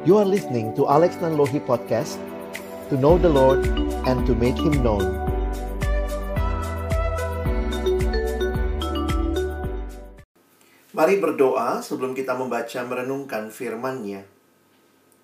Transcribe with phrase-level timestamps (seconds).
[0.00, 2.16] You are listening to Alex Nanlohi Podcast
[2.88, 3.68] To know the Lord
[4.08, 5.04] and to make Him known
[10.96, 14.24] Mari berdoa sebelum kita membaca merenungkan firman-Nya.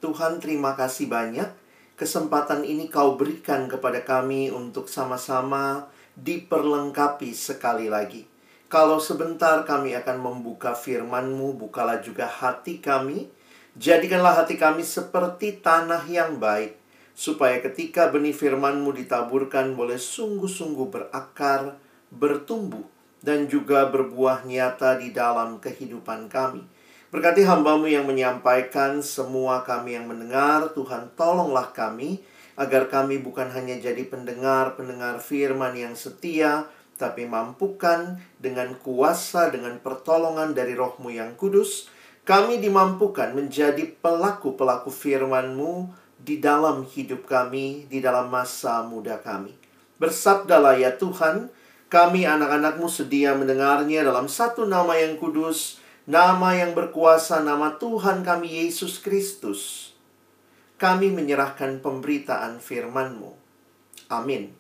[0.05, 1.49] Tuhan terima kasih banyak
[1.97, 5.89] kesempatan ini kau berikan kepada kami untuk sama-sama
[6.21, 8.29] diperlengkapi sekali lagi.
[8.69, 13.33] Kalau sebentar kami akan membuka firman-Mu, bukalah juga hati kami,
[13.77, 16.81] Jadikanlah hati kami seperti tanah yang baik,
[17.13, 21.77] supaya ketika benih firman-Mu ditaburkan boleh sungguh-sungguh berakar,
[22.09, 22.89] bertumbuh,
[23.21, 26.65] dan juga berbuah nyata di dalam kehidupan kami.
[27.13, 32.25] Berkati hambamu yang menyampaikan, semua kami yang mendengar, Tuhan tolonglah kami,
[32.57, 36.65] agar kami bukan hanya jadi pendengar-pendengar firman yang setia,
[36.97, 41.93] tapi mampukan dengan kuasa, dengan pertolongan dari rohmu yang kudus,
[42.27, 49.55] kami dimampukan menjadi pelaku-pelaku firman-Mu di dalam hidup kami, di dalam masa muda kami.
[50.03, 51.55] Bersabdalah ya Tuhan,
[51.87, 58.67] kami anak-anakmu sedia mendengarnya dalam satu nama yang kudus, nama yang berkuasa, nama Tuhan kami
[58.67, 59.95] Yesus Kristus.
[60.83, 63.31] Kami menyerahkan pemberitaan firman-Mu.
[64.11, 64.51] Amin.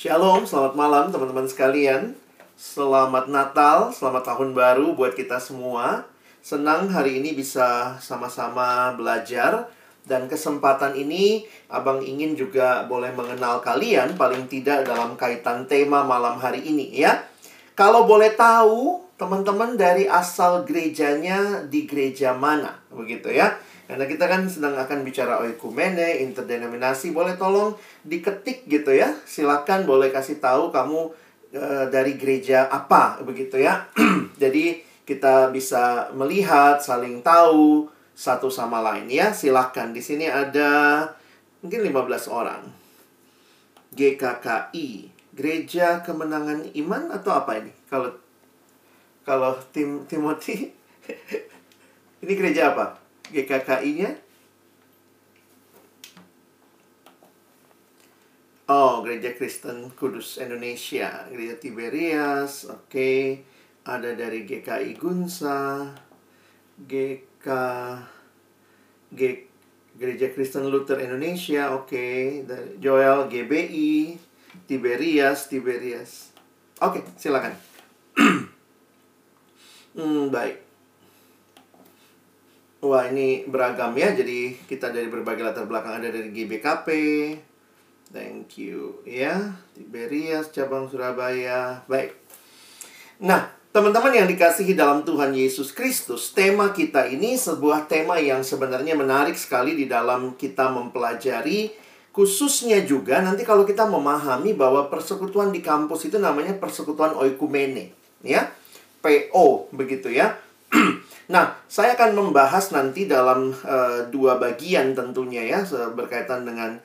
[0.00, 2.16] Shalom, selamat malam teman-teman sekalian.
[2.56, 6.13] Selamat Natal, selamat tahun baru buat kita semua.
[6.44, 9.64] Senang hari ini bisa sama-sama belajar
[10.04, 16.36] dan kesempatan ini Abang ingin juga boleh mengenal kalian paling tidak dalam kaitan tema malam
[16.36, 17.24] hari ini ya.
[17.72, 23.56] Kalau boleh tahu teman-teman dari asal gerejanya di gereja mana begitu ya.
[23.88, 27.72] Karena kita kan sedang akan bicara oikumene, interdenominasi, boleh tolong
[28.04, 29.16] diketik gitu ya.
[29.24, 31.08] Silakan boleh kasih tahu kamu
[31.56, 33.88] e, dari gereja apa begitu ya.
[34.44, 39.36] Jadi kita bisa melihat, saling tahu satu sama lain ya.
[39.36, 41.04] Silahkan di sini ada
[41.60, 42.62] mungkin 15 orang.
[43.94, 47.70] GKKI, Gereja Kemenangan Iman atau apa ini?
[47.86, 48.10] Kalau
[49.22, 50.72] kalau tim Timothy
[52.24, 52.98] ini gereja apa?
[53.30, 54.18] GKKI-nya?
[58.64, 62.88] Oh, Gereja Kristen Kudus Indonesia, Gereja Tiberias, oke.
[62.88, 63.53] Okay
[63.84, 65.92] ada dari GKI Gunsa,
[66.80, 67.46] GK
[69.14, 69.20] G,
[69.94, 72.42] Gereja Kristen Luther Indonesia, oke, okay.
[72.82, 74.18] Joel GBI,
[74.66, 76.34] Tiberias, Tiberias.
[76.82, 77.54] Oke, okay, silakan.
[79.94, 80.56] hmm, baik.
[82.84, 84.12] Wah, ini beragam ya.
[84.12, 86.88] Jadi kita dari berbagai latar belakang ada dari GBKP.
[88.12, 89.56] Thank you ya.
[89.72, 91.86] Tiberias cabang Surabaya.
[91.88, 92.12] Baik.
[93.24, 98.94] Nah, Teman-teman yang dikasihi dalam Tuhan Yesus Kristus, tema kita ini sebuah tema yang sebenarnya
[98.94, 101.74] menarik sekali di dalam kita mempelajari
[102.14, 107.90] khususnya juga nanti kalau kita memahami bahwa persekutuan di kampus itu namanya persekutuan oikumene,
[108.22, 108.46] ya.
[109.02, 110.38] PO begitu ya.
[111.34, 116.78] nah, saya akan membahas nanti dalam uh, dua bagian tentunya ya berkaitan dengan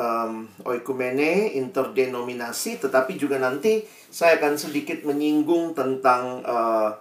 [0.00, 6.96] um, oikumene, interdenominasi, tetapi juga nanti saya akan sedikit menyinggung tentang uh,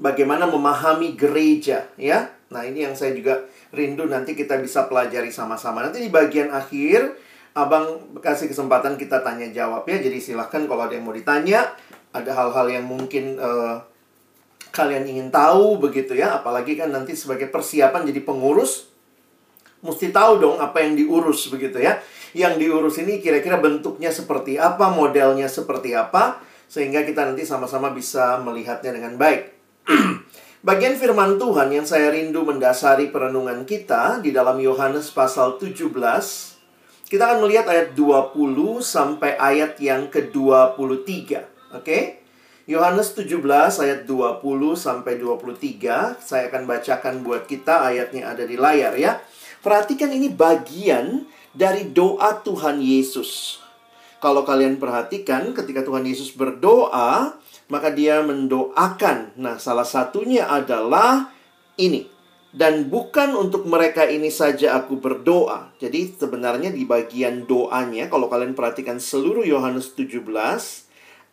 [0.00, 2.32] bagaimana memahami gereja, ya.
[2.48, 3.44] Nah, ini yang saya juga
[3.76, 5.84] rindu nanti kita bisa pelajari sama-sama.
[5.84, 7.28] Nanti di bagian akhir,
[7.58, 9.98] Abang kasih kesempatan kita tanya jawab ya.
[9.98, 11.74] Jadi silahkan kalau ada yang mau ditanya,
[12.14, 13.82] ada hal-hal yang mungkin uh,
[14.70, 16.38] kalian ingin tahu begitu ya.
[16.38, 18.87] Apalagi kan nanti sebagai persiapan jadi pengurus,
[19.82, 21.98] mesti tahu dong apa yang diurus begitu ya.
[22.36, 28.36] Yang diurus ini kira-kira bentuknya seperti apa, modelnya seperti apa, sehingga kita nanti sama-sama bisa
[28.44, 29.48] melihatnya dengan baik.
[30.68, 35.88] Bagian firman Tuhan yang saya rindu mendasari perenungan kita di dalam Yohanes pasal 17.
[37.08, 40.76] Kita akan melihat ayat 20 sampai ayat yang ke-23.
[40.84, 41.40] Oke?
[41.80, 42.02] Okay?
[42.68, 43.40] Yohanes 17
[43.80, 44.44] ayat 20
[44.76, 46.20] sampai 23.
[46.20, 49.16] Saya akan bacakan buat kita ayatnya ada di layar ya.
[49.58, 53.58] Perhatikan ini bagian dari doa Tuhan Yesus.
[54.18, 57.38] Kalau kalian perhatikan ketika Tuhan Yesus berdoa,
[57.70, 59.38] maka dia mendoakan.
[59.38, 61.30] Nah, salah satunya adalah
[61.78, 62.10] ini.
[62.48, 65.68] Dan bukan untuk mereka ini saja aku berdoa.
[65.76, 70.24] Jadi sebenarnya di bagian doanya, kalau kalian perhatikan seluruh Yohanes 17,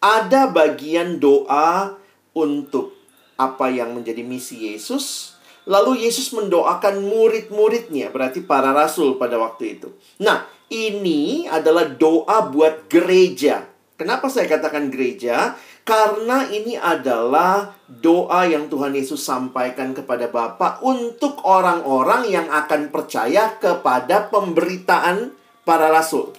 [0.03, 1.95] ada bagian doa
[2.35, 2.93] untuk
[3.39, 5.34] apa yang menjadi misi Yesus,
[5.65, 9.89] Lalu Yesus mendoakan murid-muridnya, berarti para rasul pada waktu itu.
[10.21, 13.65] Nah, ini adalah doa buat gereja.
[13.97, 15.57] Kenapa saya katakan gereja?
[15.85, 23.53] Karena ini adalah doa yang Tuhan Yesus sampaikan kepada Bapa untuk orang-orang yang akan percaya
[23.61, 26.33] kepada pemberitaan para rasul.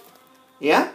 [0.59, 0.91] Ya.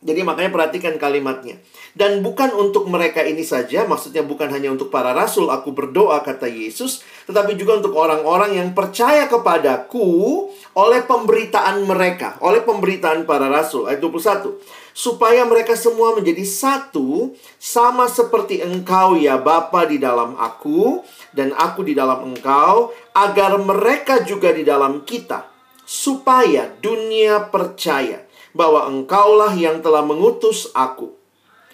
[0.00, 1.60] Jadi makanya perhatikan kalimatnya.
[1.90, 6.46] Dan bukan untuk mereka ini saja, maksudnya bukan hanya untuk para rasul aku berdoa kata
[6.46, 10.46] Yesus, tetapi juga untuk orang-orang yang percaya kepadaku
[10.78, 13.90] oleh pemberitaan mereka, oleh pemberitaan para rasul.
[13.90, 14.62] Ayat 21.
[14.94, 21.02] Supaya mereka semua menjadi satu, sama seperti engkau ya Bapa di dalam aku,
[21.34, 25.50] dan aku di dalam engkau, agar mereka juga di dalam kita.
[25.82, 28.22] Supaya dunia percaya
[28.54, 31.19] bahwa engkaulah yang telah mengutus aku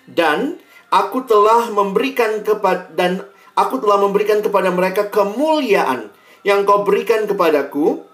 [0.06, 0.58] dan
[0.90, 3.26] aku telah memberikan kepada dan
[3.58, 6.10] aku telah memberikan kepada mereka kemuliaan
[6.46, 8.06] yang kau berikan kepadaku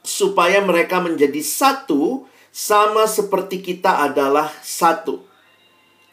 [0.00, 2.24] supaya mereka menjadi satu
[2.54, 5.20] sama seperti kita adalah satu.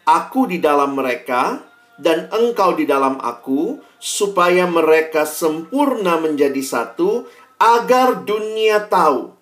[0.04, 1.62] Aku di dalam mereka
[2.02, 7.30] dan engkau di dalam aku supaya mereka sempurna menjadi satu
[7.62, 9.38] agar dunia tahu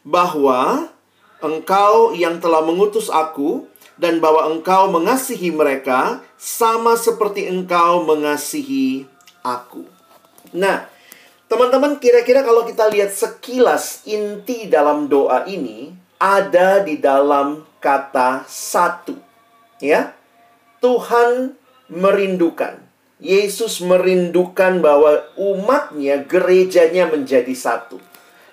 [0.00, 0.88] bahwa
[1.44, 3.67] engkau yang telah mengutus aku
[3.98, 9.04] dan bahwa engkau mengasihi mereka sama seperti engkau mengasihi
[9.42, 9.82] aku.
[10.54, 10.86] Nah,
[11.50, 19.18] teman-teman kira-kira kalau kita lihat sekilas inti dalam doa ini ada di dalam kata satu.
[19.82, 20.14] Ya.
[20.78, 21.58] Tuhan
[21.90, 22.78] merindukan.
[23.18, 27.98] Yesus merindukan bahwa umatnya, gerejanya menjadi satu.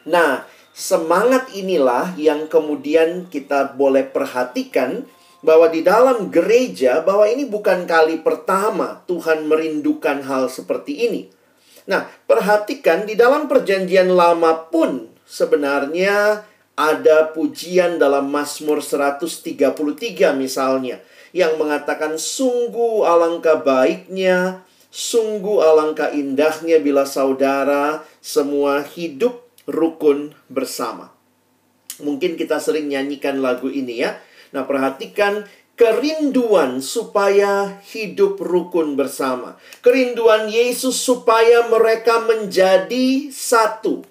[0.10, 0.42] Nah,
[0.74, 5.06] semangat inilah yang kemudian kita boleh perhatikan
[5.46, 11.30] bahwa di dalam gereja bahwa ini bukan kali pertama Tuhan merindukan hal seperti ini.
[11.86, 16.42] Nah, perhatikan di dalam perjanjian lama pun sebenarnya
[16.76, 21.00] ada pujian dalam Mazmur 133 misalnya
[21.36, 31.12] yang mengatakan sungguh alangkah baiknya, sungguh alangkah indahnya bila saudara semua hidup rukun bersama.
[32.00, 34.20] Mungkin kita sering nyanyikan lagu ini ya.
[34.54, 39.60] Nah, perhatikan kerinduan supaya hidup rukun bersama.
[39.84, 44.08] Kerinduan Yesus supaya mereka menjadi satu.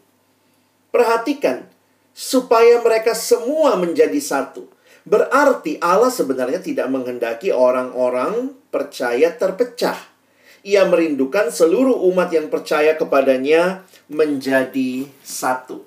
[0.92, 1.66] Perhatikan,
[2.14, 4.70] supaya mereka semua menjadi satu.
[5.04, 9.98] Berarti Allah sebenarnya tidak menghendaki orang-orang percaya terpecah.
[10.64, 15.84] Ia merindukan seluruh umat yang percaya kepadanya menjadi satu.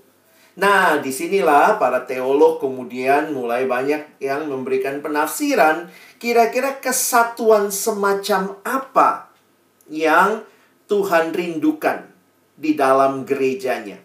[0.58, 5.86] Nah, di sinilah para teolog kemudian mulai banyak yang memberikan penafsiran
[6.18, 9.30] kira-kira kesatuan semacam apa
[9.86, 10.42] yang
[10.90, 12.10] Tuhan rindukan
[12.58, 14.02] di dalam gerejanya.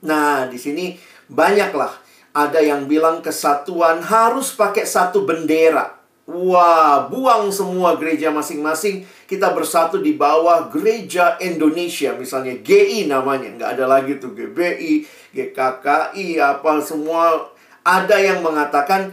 [0.00, 0.96] Nah, di sini
[1.28, 1.92] banyaklah
[2.32, 5.99] ada yang bilang kesatuan harus pakai satu bendera.
[6.30, 9.02] Wah, buang semua gereja masing-masing.
[9.26, 12.14] Kita bersatu di bawah gereja Indonesia.
[12.14, 13.50] Misalnya GI namanya.
[13.58, 17.50] Nggak ada lagi tuh GBI, GKKI, apa semua.
[17.82, 19.10] Ada yang mengatakan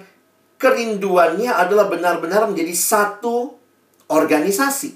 [0.62, 3.58] kerinduannya adalah benar-benar menjadi satu
[4.14, 4.94] organisasi.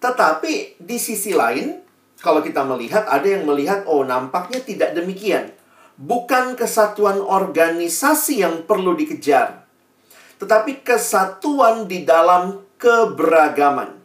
[0.00, 1.76] Tetapi di sisi lain,
[2.24, 5.52] kalau kita melihat, ada yang melihat, oh nampaknya tidak demikian.
[6.00, 9.57] Bukan kesatuan organisasi yang perlu dikejar
[10.38, 13.98] tetapi kesatuan di dalam keberagaman.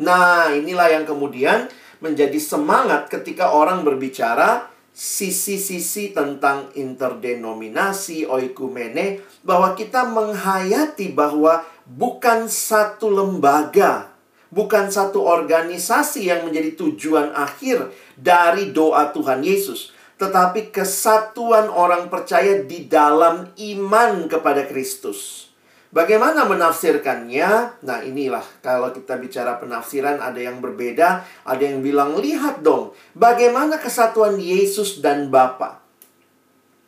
[0.00, 1.68] Nah, inilah yang kemudian
[2.04, 13.08] menjadi semangat ketika orang berbicara sisi-sisi tentang interdenominasi, oikumene, bahwa kita menghayati bahwa bukan satu
[13.08, 14.12] lembaga,
[14.52, 17.88] bukan satu organisasi yang menjadi tujuan akhir
[18.20, 25.51] dari doa Tuhan Yesus, tetapi kesatuan orang percaya di dalam iman kepada Kristus.
[25.92, 27.84] Bagaimana menafsirkannya?
[27.84, 33.76] Nah, inilah kalau kita bicara penafsiran ada yang berbeda, ada yang bilang lihat dong, bagaimana
[33.76, 35.84] kesatuan Yesus dan Bapa.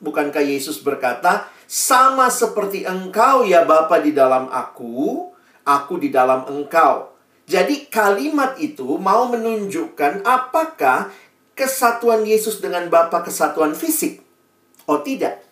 [0.00, 5.28] Bukankah Yesus berkata, "Sama seperti engkau ya Bapa di dalam aku,
[5.68, 7.12] aku di dalam engkau."
[7.44, 11.12] Jadi kalimat itu mau menunjukkan apakah
[11.52, 14.24] kesatuan Yesus dengan Bapa kesatuan fisik?
[14.88, 15.43] Oh, tidak.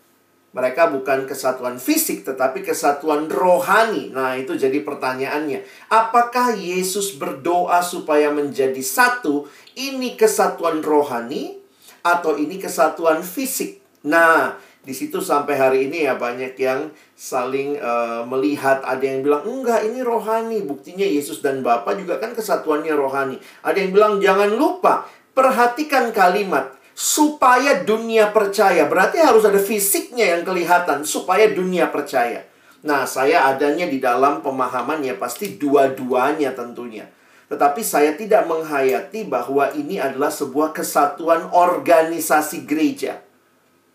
[0.52, 4.12] Mereka bukan kesatuan fisik, tetapi kesatuan rohani.
[4.12, 5.64] Nah, itu jadi pertanyaannya.
[5.88, 9.48] Apakah Yesus berdoa supaya menjadi satu?
[9.72, 11.56] Ini kesatuan rohani
[12.04, 13.80] atau ini kesatuan fisik?
[14.04, 18.84] Nah, di situ sampai hari ini ya banyak yang saling uh, melihat.
[18.84, 20.60] Ada yang bilang, enggak ini rohani.
[20.68, 23.40] Buktinya Yesus dan Bapa juga kan kesatuannya rohani.
[23.64, 28.84] Ada yang bilang, jangan lupa, perhatikan kalimat supaya dunia percaya.
[28.86, 32.44] Berarti harus ada fisiknya yang kelihatan supaya dunia percaya.
[32.82, 37.06] Nah, saya adanya di dalam pemahaman ya pasti dua-duanya tentunya.
[37.46, 43.20] Tetapi saya tidak menghayati bahwa ini adalah sebuah kesatuan organisasi gereja.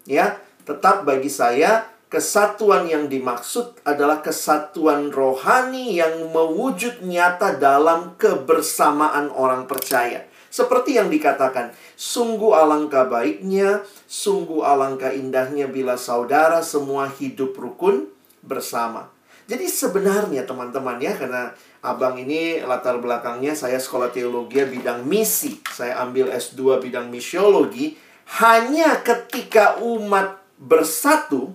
[0.07, 9.27] Ya, tetap bagi saya kesatuan yang dimaksud adalah kesatuan rohani yang mewujud nyata dalam kebersamaan
[9.35, 10.23] orang percaya.
[10.57, 18.09] Seperti yang dikatakan, sungguh alangkah baiknya, sungguh alangkah indahnya bila saudara semua hidup rukun
[18.41, 19.13] bersama.
[19.45, 21.53] Jadi sebenarnya teman-teman ya, karena
[21.85, 25.61] abang ini latar belakangnya saya sekolah teologi bidang misi.
[25.69, 27.93] Saya ambil S2 bidang misiologi.
[28.41, 31.53] Hanya ketika umat bersatu,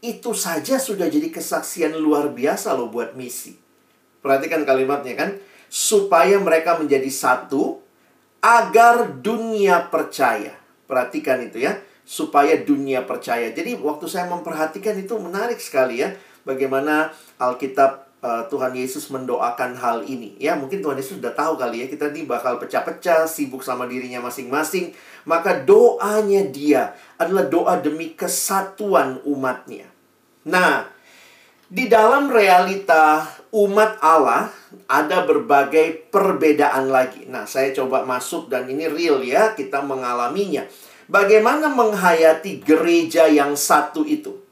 [0.00, 3.60] itu saja sudah jadi kesaksian luar biasa loh buat misi.
[4.24, 5.36] Perhatikan kalimatnya kan.
[5.74, 7.82] Supaya mereka menjadi satu
[8.38, 10.54] agar dunia percaya.
[10.86, 11.82] Perhatikan itu ya.
[12.06, 13.50] Supaya dunia percaya.
[13.50, 16.14] Jadi waktu saya memperhatikan itu menarik sekali ya.
[16.46, 17.10] Bagaimana
[17.42, 20.38] Alkitab uh, Tuhan Yesus mendoakan hal ini.
[20.40, 21.86] Ya mungkin Tuhan Yesus sudah tahu kali ya.
[21.90, 24.96] Kita ini bakal pecah-pecah, sibuk sama dirinya masing-masing.
[25.28, 29.88] Maka doanya dia adalah doa demi kesatuan umatnya.
[30.44, 30.88] Nah,
[31.68, 34.52] di dalam realita umat Allah
[34.90, 37.26] ada berbagai perbedaan lagi.
[37.26, 40.66] Nah, saya coba masuk dan ini real ya, kita mengalaminya.
[41.04, 44.44] Bagaimana menghayati gereja yang satu itu?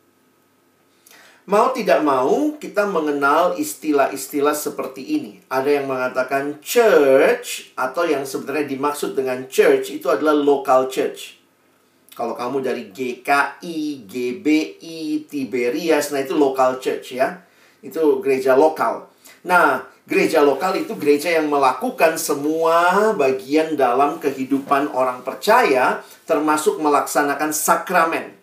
[1.42, 5.32] Mau tidak mau, kita mengenal istilah-istilah seperti ini.
[5.50, 11.42] Ada yang mengatakan church, atau yang sebenarnya dimaksud dengan church itu adalah local church.
[12.14, 17.42] Kalau kamu dari GKI, GBI, Tiberias, nah itu local church ya.
[17.82, 19.10] Itu gereja lokal.
[19.42, 27.54] Nah, gereja lokal itu gereja yang melakukan semua bagian dalam kehidupan orang percaya, termasuk melaksanakan
[27.54, 28.34] sakramen.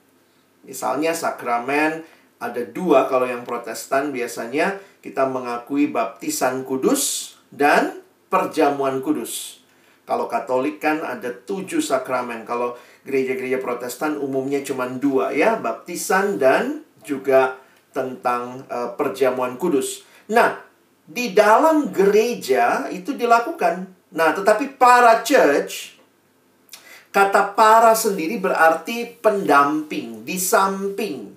[0.63, 2.05] Misalnya sakramen
[2.39, 7.99] ada dua kalau yang protestan biasanya kita mengakui baptisan kudus dan
[8.31, 9.59] perjamuan kudus.
[10.07, 12.41] Kalau katolik kan ada tujuh sakramen.
[12.41, 12.73] Kalau
[13.05, 17.61] gereja-gereja protestan umumnya cuma dua ya, baptisan dan juga
[17.93, 20.05] tentang uh, perjamuan kudus.
[20.29, 20.68] Nah,
[21.09, 23.89] di dalam gereja itu dilakukan.
[24.13, 25.97] Nah, tetapi para church
[27.09, 31.33] kata para sendiri berarti pendamping, di samping.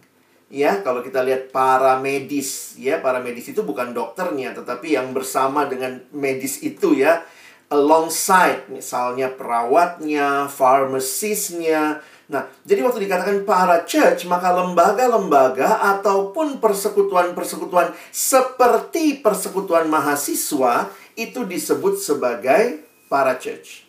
[0.52, 5.64] Ya, kalau kita lihat para medis, ya, para medis itu bukan dokternya, tetapi yang bersama
[5.64, 7.24] dengan medis itu ya
[7.72, 12.04] alongside misalnya perawatnya, pharmacistnya.
[12.32, 22.00] Nah, jadi waktu dikatakan para church, maka lembaga-lembaga ataupun persekutuan-persekutuan seperti persekutuan mahasiswa itu disebut
[22.00, 23.84] sebagai para church.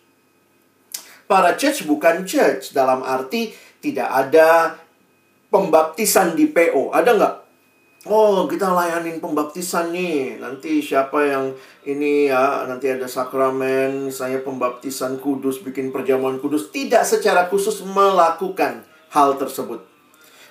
[1.23, 4.75] Para church bukan church dalam arti tidak ada
[5.47, 6.91] pembaptisan di PO.
[6.91, 7.35] Ada nggak?
[8.03, 10.35] Oh, kita layanin pembaptisan nih.
[10.35, 11.55] Nanti siapa yang
[11.87, 16.67] ini ya, nanti ada sakramen, saya pembaptisan kudus, bikin perjamuan kudus.
[16.67, 19.87] Tidak secara khusus melakukan hal tersebut.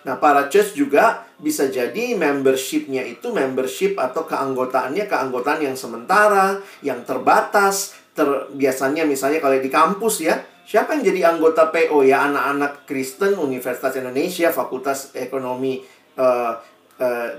[0.08, 7.04] Nah, para church juga bisa jadi membershipnya itu membership atau keanggotaannya keanggotaan yang sementara, yang
[7.04, 8.00] terbatas.
[8.16, 12.32] Ter, biasanya misalnya kalau di kampus ya, siapa yang jadi anggota PO ya?
[12.32, 16.52] Anak-anak Kristen Universitas Indonesia, Fakultas Ekonomi Eh,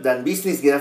[0.04, 0.76] dan bisnis gitu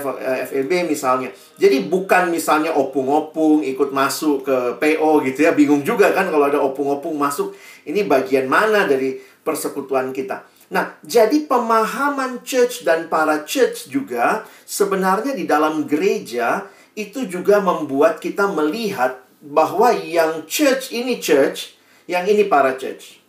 [0.49, 1.31] FEB misalnya.
[1.55, 5.51] Jadi bukan misalnya opung-opung ikut masuk ke PO gitu ya.
[5.55, 7.55] Bingung juga kan kalau ada opung-opung masuk.
[7.87, 10.47] Ini bagian mana dari persekutuan kita.
[10.73, 16.65] Nah, jadi pemahaman church dan para church juga sebenarnya di dalam gereja
[16.97, 21.75] itu juga membuat kita melihat bahwa yang church ini church,
[22.09, 23.19] yang ini para church.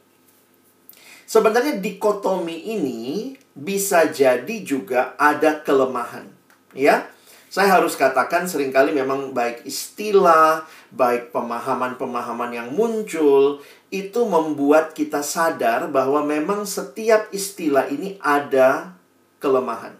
[1.27, 6.27] Sebenarnya dikotomi ini bisa jadi juga ada kelemahan.
[6.75, 7.07] Ya,
[7.55, 13.63] saya harus katakan sering kali memang baik istilah, baik pemahaman-pemahaman yang muncul,
[13.95, 18.99] itu membuat kita sadar bahwa memang setiap istilah ini ada
[19.39, 19.95] kelemahan.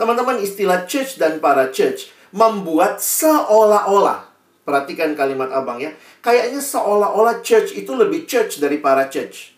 [0.00, 4.24] Teman-teman, istilah church dan para church membuat seolah-olah,
[4.64, 5.92] perhatikan kalimat abang ya,
[6.24, 9.52] kayaknya seolah-olah church itu lebih church dari para church.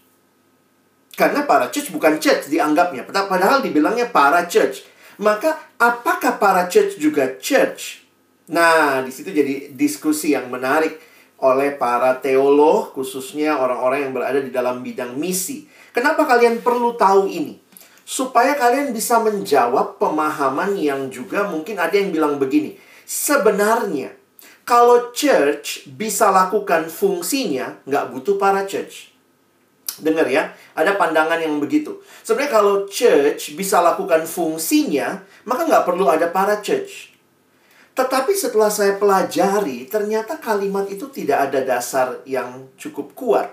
[1.12, 3.04] Karena para church bukan church dianggapnya.
[3.04, 4.88] Padahal dibilangnya para church.
[5.20, 8.00] Maka apakah para church juga church?
[8.48, 10.96] Nah, di situ jadi diskusi yang menarik
[11.42, 15.68] oleh para teolog, khususnya orang-orang yang berada di dalam bidang misi.
[15.92, 17.60] Kenapa kalian perlu tahu ini?
[18.02, 22.80] Supaya kalian bisa menjawab pemahaman yang juga mungkin ada yang bilang begini.
[23.04, 24.16] Sebenarnya,
[24.64, 29.11] kalau church bisa lakukan fungsinya, nggak butuh para church.
[30.02, 32.02] Dengar ya, ada pandangan yang begitu.
[32.26, 37.14] Sebenarnya kalau church bisa lakukan fungsinya, maka nggak perlu ada para church.
[37.94, 43.52] Tetapi setelah saya pelajari, ternyata kalimat itu tidak ada dasar yang cukup kuat.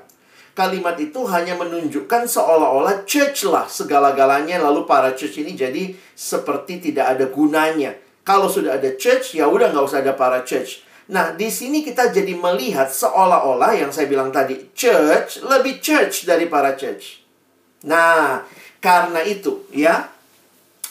[0.58, 7.16] Kalimat itu hanya menunjukkan seolah-olah church lah segala-galanya, lalu para church ini jadi seperti tidak
[7.16, 7.94] ada gunanya.
[8.26, 10.89] Kalau sudah ada church, ya udah nggak usah ada para church.
[11.10, 16.46] Nah, di sini kita jadi melihat seolah-olah yang saya bilang tadi, church lebih church dari
[16.46, 17.26] para church.
[17.90, 18.46] Nah,
[18.78, 20.06] karena itu ya,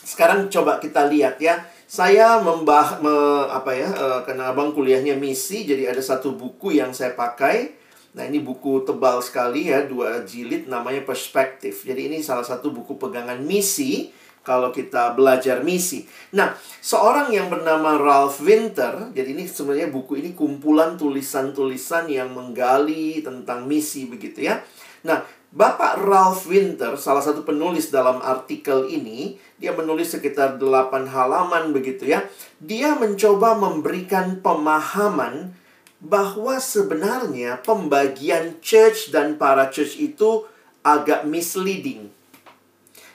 [0.02, 1.62] sekarang coba kita lihat ya.
[1.88, 3.16] Saya membah me,
[3.48, 7.78] apa ya, uh, karena abang kuliahnya misi, jadi ada satu buku yang saya pakai.
[8.12, 11.87] Nah, ini buku tebal sekali ya, dua jilid namanya Perspektif.
[11.87, 14.10] Jadi ini salah satu buku pegangan misi
[14.49, 16.09] kalau kita belajar misi.
[16.33, 23.21] Nah, seorang yang bernama Ralph Winter, jadi ini sebenarnya buku ini kumpulan tulisan-tulisan yang menggali
[23.21, 24.64] tentang misi begitu ya.
[25.05, 31.73] Nah, Bapak Ralph Winter, salah satu penulis dalam artikel ini, dia menulis sekitar 8 halaman
[31.73, 32.25] begitu ya.
[32.61, 35.57] Dia mencoba memberikan pemahaman
[36.05, 40.45] bahwa sebenarnya pembagian church dan para church itu
[40.85, 42.17] agak misleading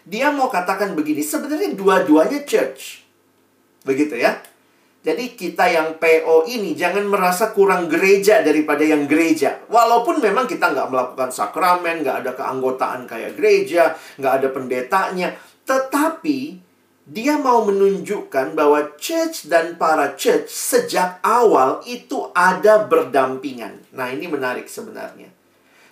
[0.03, 3.03] dia mau katakan begini, sebenarnya dua-duanya church.
[3.87, 4.39] Begitu ya.
[5.03, 9.59] Jadi kita yang PO ini jangan merasa kurang gereja daripada yang gereja.
[9.67, 15.35] Walaupun memang kita nggak melakukan sakramen, nggak ada keanggotaan kayak gereja, nggak ada pendetanya.
[15.67, 16.39] Tetapi
[17.03, 23.83] dia mau menunjukkan bahwa church dan para church sejak awal itu ada berdampingan.
[23.91, 25.32] Nah ini menarik sebenarnya.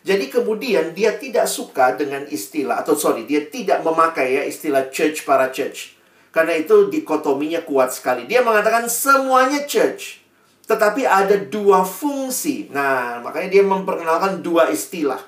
[0.01, 5.21] Jadi kemudian dia tidak suka dengan istilah atau sorry dia tidak memakai ya istilah church
[5.29, 5.93] para church.
[6.33, 8.25] Karena itu dikotominya kuat sekali.
[8.25, 10.23] Dia mengatakan semuanya church.
[10.65, 12.71] Tetapi ada dua fungsi.
[12.71, 15.19] Nah, makanya dia memperkenalkan dua istilah.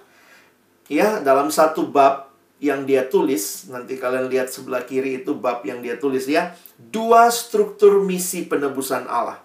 [0.88, 2.32] Ya, dalam satu bab
[2.64, 6.56] yang dia tulis, nanti kalian lihat sebelah kiri itu bab yang dia tulis ya.
[6.80, 9.44] Dua struktur misi penebusan Allah.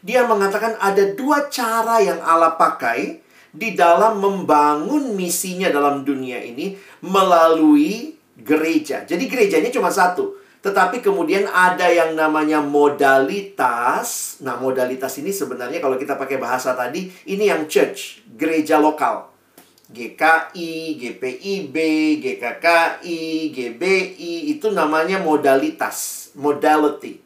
[0.00, 3.20] Dia mengatakan ada dua cara yang Allah pakai
[3.50, 9.02] di dalam membangun misinya dalam dunia ini melalui gereja.
[9.02, 10.38] Jadi gerejanya cuma satu.
[10.60, 14.38] Tetapi kemudian ada yang namanya modalitas.
[14.44, 19.32] Nah, modalitas ini sebenarnya kalau kita pakai bahasa tadi, ini yang church, gereja lokal.
[19.90, 21.76] GKI, GPIB,
[22.22, 27.18] GKKI, GBI, itu namanya modalitas, modality.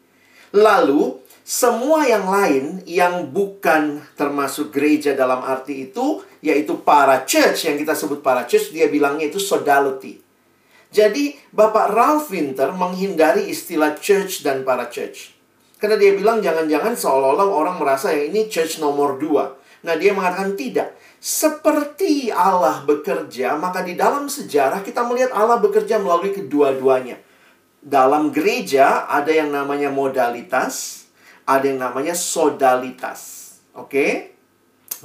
[0.55, 7.77] Lalu, semua yang lain yang bukan termasuk gereja dalam arti itu, yaitu para church, yang
[7.77, 10.25] kita sebut para church, dia bilangnya itu sodality.
[10.89, 15.37] Jadi, Bapak Ralph Winter menghindari istilah church dan para church.
[15.77, 19.53] Karena dia bilang jangan-jangan seolah-olah orang merasa yang ini church nomor dua.
[19.85, 20.97] Nah, dia mengatakan tidak.
[21.21, 27.21] Seperti Allah bekerja, maka di dalam sejarah kita melihat Allah bekerja melalui kedua-duanya.
[27.85, 31.04] Dalam gereja ada yang namanya modalitas,
[31.45, 33.53] ada yang namanya sodalitas.
[33.77, 33.89] Oke?
[33.89, 34.11] Okay?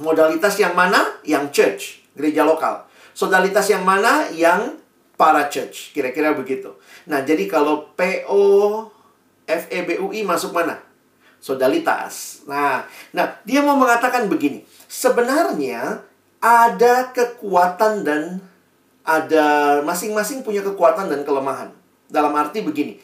[0.01, 1.21] Modalitas yang mana?
[1.21, 1.81] Yang church,
[2.17, 2.89] gereja lokal.
[3.13, 4.25] Sodalitas yang mana?
[4.33, 4.81] Yang
[5.13, 5.93] para church.
[5.93, 6.73] Kira-kira begitu.
[7.05, 8.41] Nah, jadi kalau PO
[9.45, 10.81] FEBUI masuk mana?
[11.37, 12.45] Sodalitas.
[12.49, 14.65] Nah, nah dia mau mengatakan begini.
[14.89, 16.01] Sebenarnya
[16.41, 18.41] ada kekuatan dan
[19.05, 21.69] ada masing-masing punya kekuatan dan kelemahan.
[22.09, 22.97] Dalam arti begini.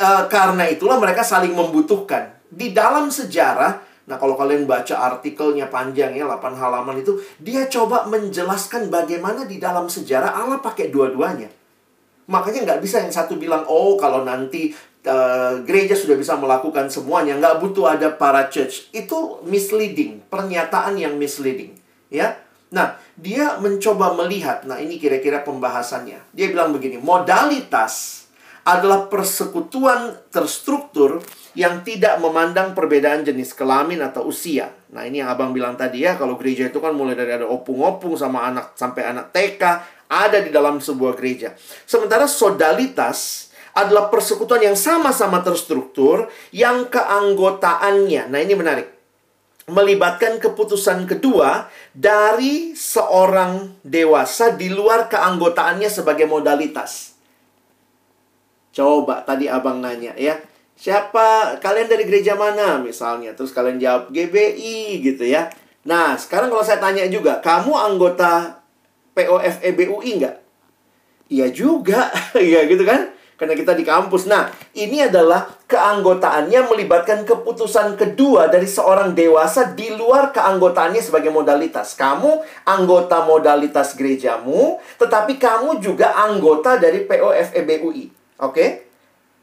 [0.00, 6.10] Uh, karena itulah mereka saling membutuhkan di dalam sejarah Nah, kalau kalian baca artikelnya panjang
[6.18, 11.46] ya, 8 halaman itu, dia coba menjelaskan bagaimana di dalam sejarah Allah pakai dua-duanya.
[12.26, 14.74] Makanya nggak bisa yang satu bilang, oh kalau nanti
[15.06, 18.90] uh, gereja sudah bisa melakukan semuanya, nggak butuh ada para church.
[18.90, 21.78] Itu misleading, pernyataan yang misleading.
[22.10, 22.34] ya.
[22.74, 26.34] Nah, dia mencoba melihat, nah ini kira-kira pembahasannya.
[26.34, 28.19] Dia bilang begini, modalitas
[28.64, 31.22] adalah persekutuan terstruktur
[31.56, 34.70] yang tidak memandang perbedaan jenis kelamin atau usia.
[34.94, 38.14] Nah, ini yang Abang bilang tadi ya, kalau gereja itu kan mulai dari ada opung-opung
[38.14, 39.62] sama anak sampai anak TK
[40.10, 41.54] ada di dalam sebuah gereja.
[41.86, 48.26] Sementara sodalitas adalah persekutuan yang sama-sama terstruktur yang keanggotaannya.
[48.26, 48.88] Nah, ini menarik.
[49.70, 57.09] Melibatkan keputusan kedua dari seorang dewasa di luar keanggotaannya sebagai modalitas.
[58.70, 60.38] Coba tadi abang nanya ya,
[60.80, 63.36] Siapa kalian dari gereja mana misalnya?
[63.36, 65.52] Terus kalian jawab GBI gitu ya.
[65.84, 68.64] Nah, sekarang kalau saya tanya juga, kamu anggota
[69.12, 70.36] POFEBUI nggak?
[71.28, 72.08] Iya juga,
[72.56, 73.12] ya gitu kan?
[73.36, 74.24] Karena kita di kampus.
[74.24, 81.92] Nah, ini adalah keanggotaannya melibatkan keputusan kedua dari seorang dewasa di luar keanggotaannya sebagai modalitas.
[81.92, 88.19] Kamu anggota modalitas gerejamu, tetapi kamu juga anggota dari POFEBUI.
[88.40, 88.52] Oke?
[88.52, 88.70] Okay?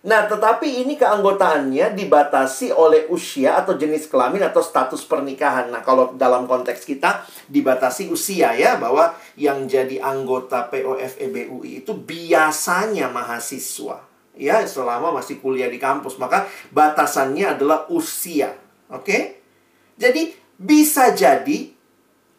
[0.07, 5.67] Nah, tetapi ini keanggotaannya dibatasi oleh usia atau jenis kelamin atau status pernikahan.
[5.67, 13.11] Nah, kalau dalam konteks kita dibatasi usia ya, bahwa yang jadi anggota POFEBUI itu biasanya
[13.11, 13.99] mahasiswa.
[14.37, 16.15] Ya, selama masih kuliah di kampus.
[16.15, 18.55] Maka batasannya adalah usia.
[18.87, 19.43] Oke?
[19.99, 21.75] Jadi, bisa jadi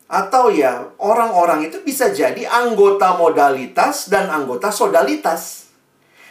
[0.08, 5.67] atau ya orang-orang itu bisa jadi anggota modalitas dan anggota sodalitas.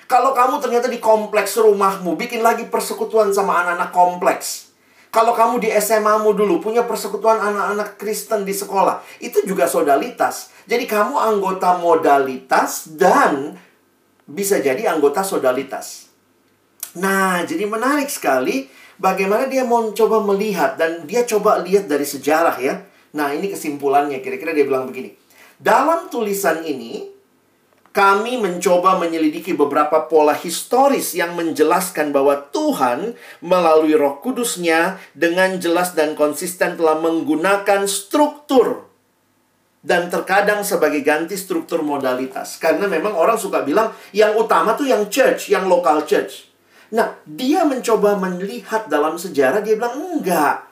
[0.07, 4.71] Kalau kamu ternyata di kompleks rumahmu bikin lagi persekutuan sama anak-anak kompleks.
[5.11, 10.51] Kalau kamu di SMA-mu dulu punya persekutuan anak-anak Kristen di sekolah, itu juga sodalitas.
[10.67, 13.55] Jadi kamu anggota modalitas dan
[14.27, 16.11] bisa jadi anggota sodalitas.
[16.99, 18.67] Nah, jadi menarik sekali
[18.99, 22.83] bagaimana dia mau coba melihat dan dia coba lihat dari sejarah ya.
[23.15, 25.15] Nah, ini kesimpulannya kira-kira dia bilang begini.
[25.57, 27.16] Dalam tulisan ini
[27.97, 35.97] kami mencoba menyelidiki beberapa pola historis yang menjelaskan bahwa Tuhan melalui roh kudusnya dengan jelas
[35.97, 38.85] dan konsisten telah menggunakan struktur
[39.81, 42.61] dan terkadang sebagai ganti struktur modalitas.
[42.61, 46.53] Karena memang orang suka bilang yang utama tuh yang church, yang local church.
[46.93, 50.69] Nah, dia mencoba melihat dalam sejarah, dia bilang, enggak.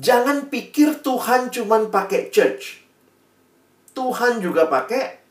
[0.00, 2.80] Jangan pikir Tuhan cuman pakai church.
[3.92, 5.25] Tuhan juga pakai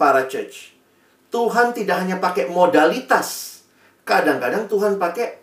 [0.00, 0.72] para church.
[1.28, 3.60] Tuhan tidak hanya pakai modalitas.
[4.08, 5.36] Kadang-kadang Tuhan pakai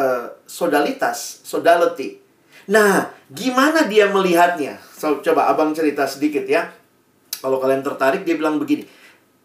[0.00, 2.16] uh, sodalitas, sodality.
[2.72, 4.80] Nah, gimana dia melihatnya?
[4.96, 6.72] So, coba abang cerita sedikit ya.
[7.44, 8.88] Kalau kalian tertarik, dia bilang begini.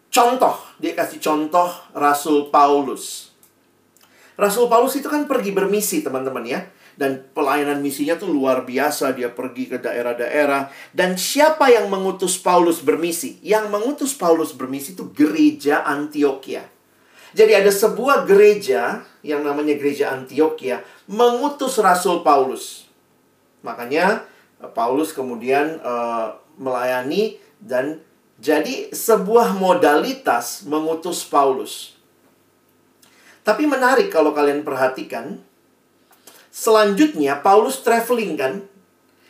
[0.08, 3.28] Contoh, dia kasih contoh Rasul Paulus.
[4.40, 6.64] Rasul Paulus itu kan pergi bermisi, teman-teman ya
[6.98, 9.14] dan pelayanan misinya tuh luar biasa.
[9.14, 10.66] Dia pergi ke daerah-daerah.
[10.90, 13.38] Dan siapa yang mengutus Paulus bermisi?
[13.38, 16.66] Yang mengutus Paulus bermisi itu gereja Antioquia.
[17.38, 22.90] Jadi ada sebuah gereja yang namanya gereja Antioquia mengutus Rasul Paulus.
[23.62, 24.26] Makanya
[24.58, 28.02] eh, Paulus kemudian uh, melayani dan
[28.42, 31.94] jadi sebuah modalitas mengutus Paulus.
[33.46, 35.40] Tapi menarik kalau kalian perhatikan
[36.48, 38.54] Selanjutnya, Paulus traveling kan.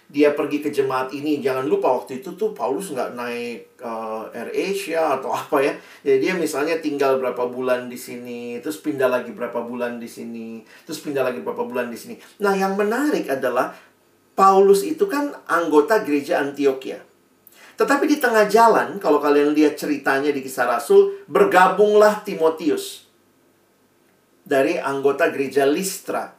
[0.09, 1.45] Dia pergi ke jemaat ini.
[1.45, 5.77] Jangan lupa waktu itu tuh Paulus nggak naik uh, Air Asia atau apa ya.
[6.01, 10.65] Jadi dia misalnya tinggal berapa bulan di sini, terus pindah lagi berapa bulan di sini,
[10.89, 12.17] terus pindah lagi berapa bulan di sini.
[12.41, 13.77] Nah, yang menarik adalah
[14.33, 17.05] Paulus itu kan anggota gereja Antioquia.
[17.77, 23.05] Tetapi di tengah jalan, kalau kalian lihat ceritanya di kisah Rasul, bergabunglah Timotius
[24.49, 26.38] dari anggota gereja Listra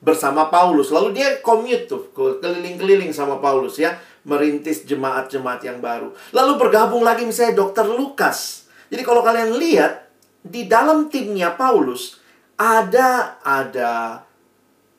[0.00, 0.92] bersama Paulus.
[0.92, 6.12] Lalu dia commute tuh, keliling-keliling sama Paulus ya, merintis jemaat-jemaat yang baru.
[6.34, 8.66] Lalu bergabung lagi misalnya dokter Lukas.
[8.90, 10.06] Jadi kalau kalian lihat
[10.46, 12.22] di dalam timnya Paulus
[12.54, 14.22] ada ada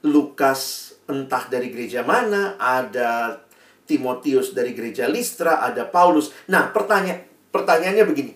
[0.04, 3.42] Lukas entah dari gereja mana, ada
[3.88, 6.36] Timotius dari gereja Listra, ada Paulus.
[6.52, 8.34] Nah, pertanyaan pertanyaannya begini.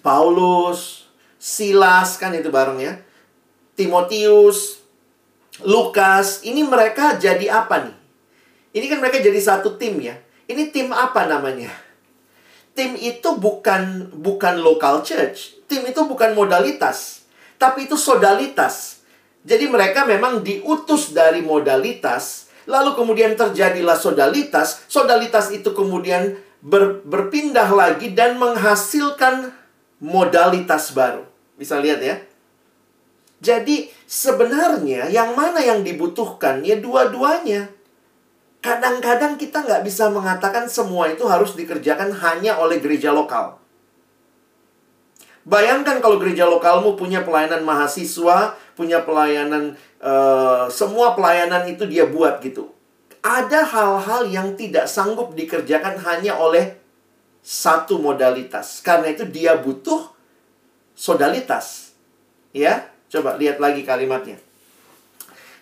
[0.00, 3.02] Paulus, Silas kan itu bareng ya.
[3.74, 4.85] Timotius,
[5.64, 7.96] Lukas, ini mereka jadi apa nih?
[8.76, 10.20] Ini kan mereka jadi satu tim ya.
[10.44, 11.72] Ini tim apa namanya?
[12.76, 15.56] Tim itu bukan bukan local church.
[15.64, 17.24] Tim itu bukan modalitas,
[17.56, 19.00] tapi itu sodalitas.
[19.48, 24.84] Jadi mereka memang diutus dari modalitas, lalu kemudian terjadilah sodalitas.
[24.92, 29.56] Sodalitas itu kemudian ber, berpindah lagi dan menghasilkan
[30.04, 31.24] modalitas baru.
[31.56, 32.20] Bisa lihat ya.
[33.40, 36.62] Jadi sebenarnya yang mana yang dibutuhkan?
[36.62, 37.68] Ya dua-duanya.
[38.62, 43.58] Kadang-kadang kita nggak bisa mengatakan semua itu harus dikerjakan hanya oleh gereja lokal.
[45.46, 52.42] Bayangkan kalau gereja lokalmu punya pelayanan mahasiswa, punya pelayanan, uh, semua pelayanan itu dia buat
[52.42, 52.74] gitu.
[53.22, 56.74] Ada hal-hal yang tidak sanggup dikerjakan hanya oleh
[57.46, 58.82] satu modalitas.
[58.82, 60.10] Karena itu dia butuh
[60.98, 61.94] sodalitas.
[62.50, 64.38] Ya, Coba lihat lagi kalimatnya.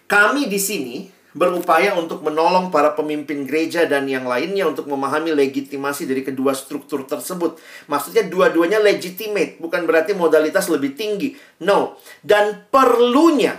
[0.05, 6.07] Kami di sini berupaya untuk menolong para pemimpin gereja dan yang lainnya untuk memahami legitimasi
[6.07, 7.59] dari kedua struktur tersebut.
[7.91, 11.35] Maksudnya dua-duanya legitimate, bukan berarti modalitas lebih tinggi.
[11.61, 11.99] No.
[12.23, 13.59] Dan perlunya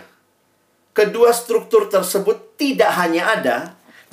[0.96, 3.58] kedua struktur tersebut tidak hanya ada,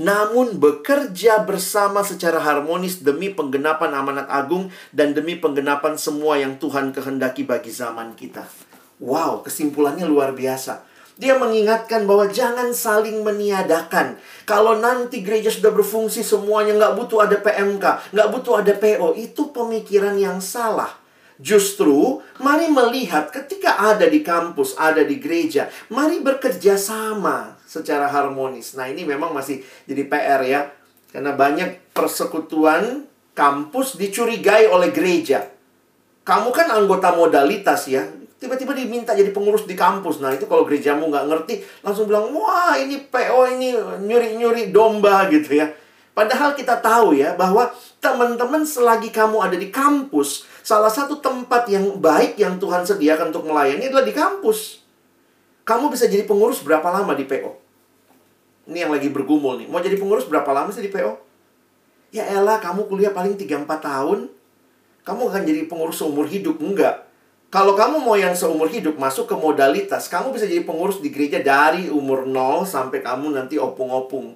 [0.02, 6.90] namun bekerja bersama secara harmonis demi penggenapan amanat agung dan demi penggenapan semua yang Tuhan
[6.90, 8.71] kehendaki bagi zaman kita.
[9.02, 10.86] Wow, kesimpulannya luar biasa.
[11.18, 14.16] Dia mengingatkan bahwa jangan saling meniadakan.
[14.46, 19.50] Kalau nanti gereja sudah berfungsi semuanya nggak butuh ada PMK, nggak butuh ada PO, itu
[19.50, 21.02] pemikiran yang salah.
[21.42, 28.78] Justru, mari melihat ketika ada di kampus, ada di gereja, mari bekerja sama secara harmonis.
[28.78, 30.60] Nah, ini memang masih jadi PR ya.
[31.10, 35.50] Karena banyak persekutuan kampus dicurigai oleh gereja.
[36.22, 38.06] Kamu kan anggota modalitas ya.
[38.42, 40.18] Tiba-tiba diminta jadi pengurus di kampus.
[40.18, 45.62] Nah, itu kalau gerejamu nggak ngerti, langsung bilang, wah ini PO ini nyuri-nyuri domba gitu
[45.62, 45.70] ya.
[46.10, 47.70] Padahal kita tahu ya bahwa
[48.02, 53.46] teman-teman selagi kamu ada di kampus, salah satu tempat yang baik yang Tuhan sediakan untuk
[53.46, 54.82] melayani adalah di kampus.
[55.62, 57.54] Kamu bisa jadi pengurus berapa lama di PO?
[58.66, 59.70] Ini yang lagi bergumul nih.
[59.70, 61.14] Mau jadi pengurus berapa lama sih di PO?
[62.10, 64.26] Ya elah, kamu kuliah paling 3-4 tahun.
[65.06, 66.58] Kamu akan jadi pengurus seumur hidup.
[66.58, 67.06] Enggak.
[67.52, 71.36] Kalau kamu mau yang seumur hidup masuk ke modalitas, kamu bisa jadi pengurus di gereja
[71.44, 74.32] dari umur 0 sampai kamu nanti opung-opung.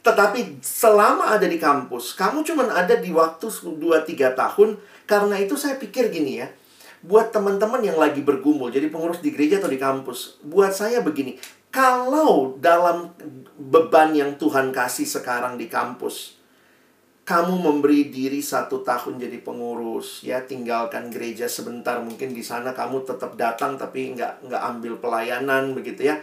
[0.00, 4.80] Tetapi selama ada di kampus, kamu cuma ada di waktu 2-3 tahun.
[5.04, 6.48] Karena itu saya pikir gini ya,
[7.04, 11.36] buat teman-teman yang lagi bergumul, jadi pengurus di gereja atau di kampus, buat saya begini,
[11.68, 13.12] kalau dalam
[13.60, 16.35] beban yang Tuhan kasih sekarang di kampus,
[17.26, 23.02] kamu memberi diri satu tahun jadi pengurus ya tinggalkan gereja sebentar mungkin di sana kamu
[23.02, 26.16] tetap datang tapi nggak nggak ambil pelayanan begitu ya.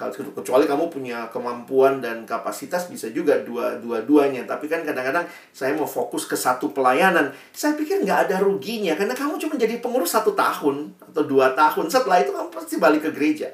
[0.00, 5.76] Kecuali kamu punya kemampuan dan kapasitas bisa juga dua dua duanya tapi kan kadang-kadang saya
[5.76, 10.12] mau fokus ke satu pelayanan saya pikir nggak ada ruginya karena kamu cuma jadi pengurus
[10.12, 11.88] satu tahun atau dua tahun.
[11.88, 13.48] Setelah itu kamu pasti balik ke gereja.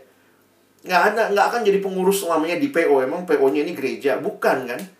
[0.82, 4.18] Nggak ada nggak akan jadi pengurus selamanya di PO emang PO-nya ini gereja?
[4.18, 4.95] Bukan kan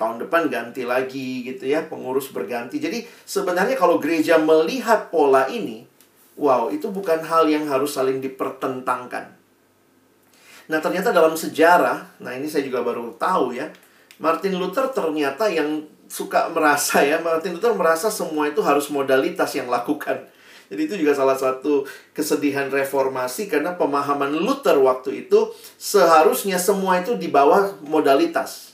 [0.00, 2.80] tahun depan ganti lagi gitu ya, pengurus berganti.
[2.80, 5.84] Jadi sebenarnya kalau gereja melihat pola ini,
[6.40, 9.36] wow, itu bukan hal yang harus saling dipertentangkan.
[10.72, 13.68] Nah, ternyata dalam sejarah, nah ini saya juga baru tahu ya,
[14.16, 19.68] Martin Luther ternyata yang suka merasa ya, Martin Luther merasa semua itu harus modalitas yang
[19.68, 20.24] lakukan.
[20.70, 21.82] Jadi itu juga salah satu
[22.14, 28.69] kesedihan reformasi karena pemahaman Luther waktu itu seharusnya semua itu di bawah modalitas.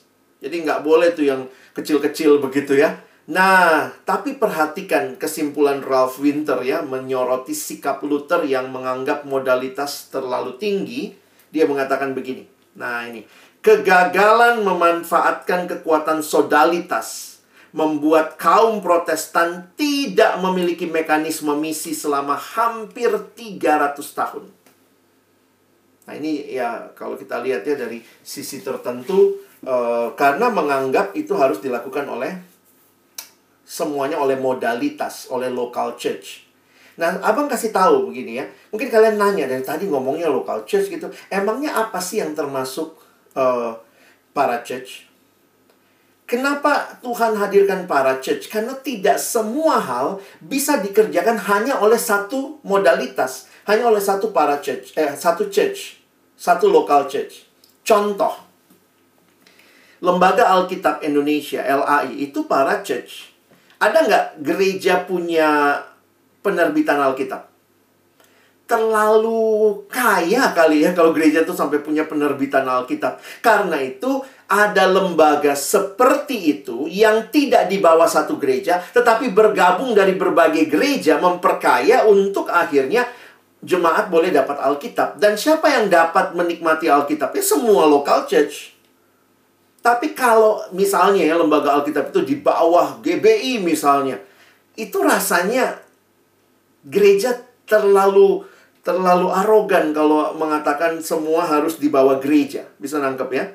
[0.47, 3.03] Jadi nggak boleh tuh yang kecil-kecil begitu ya.
[3.27, 11.11] Nah, tapi perhatikan kesimpulan Ralph Winter ya, menyoroti sikap Luther yang menganggap modalitas terlalu tinggi.
[11.51, 12.47] Dia mengatakan begini.
[12.79, 13.27] Nah, ini.
[13.59, 17.43] Kegagalan memanfaatkan kekuatan sodalitas
[17.75, 24.45] membuat kaum protestan tidak memiliki mekanisme misi selama hampir 300 tahun.
[26.07, 31.59] Nah, ini ya kalau kita lihat ya dari sisi tertentu Uh, karena menganggap itu harus
[31.59, 32.39] dilakukan oleh
[33.67, 36.47] semuanya oleh modalitas, oleh local church.
[36.97, 38.47] Nah, abang kasih tahu begini ya.
[38.71, 41.11] Mungkin kalian nanya dari tadi ngomongnya local church gitu.
[41.29, 42.95] Emangnya apa sih yang termasuk
[43.35, 43.75] uh,
[44.31, 45.11] para church?
[46.31, 48.47] Kenapa Tuhan hadirkan para church?
[48.47, 54.95] Karena tidak semua hal bisa dikerjakan hanya oleh satu modalitas, hanya oleh satu para church,
[54.95, 55.99] eh satu church,
[56.39, 57.47] satu local church.
[57.87, 58.46] Contoh,
[60.05, 63.33] Lembaga Alkitab Indonesia, LAI, itu para church.
[63.81, 65.81] Ada nggak gereja punya
[66.45, 67.49] penerbitan Alkitab?
[68.67, 73.23] Terlalu kaya kali ya kalau gereja itu sampai punya penerbitan Alkitab.
[73.41, 80.19] Karena itu ada lembaga seperti itu yang tidak di bawah satu gereja, tetapi bergabung dari
[80.19, 83.07] berbagai gereja memperkaya untuk akhirnya
[83.65, 85.19] jemaat boleh dapat Alkitab.
[85.19, 87.33] Dan siapa yang dapat menikmati Alkitab?
[87.33, 88.76] Ya semua local church.
[89.87, 94.19] Tapi kalau misalnya ya lembaga Alkitab itu di bawah GBI misalnya,
[94.75, 95.79] itu rasanya
[96.83, 97.39] gereja
[97.71, 98.43] terlalu
[98.83, 102.67] terlalu arogan kalau mengatakan semua harus di bawah gereja.
[102.83, 103.47] Bisa nangkep ya?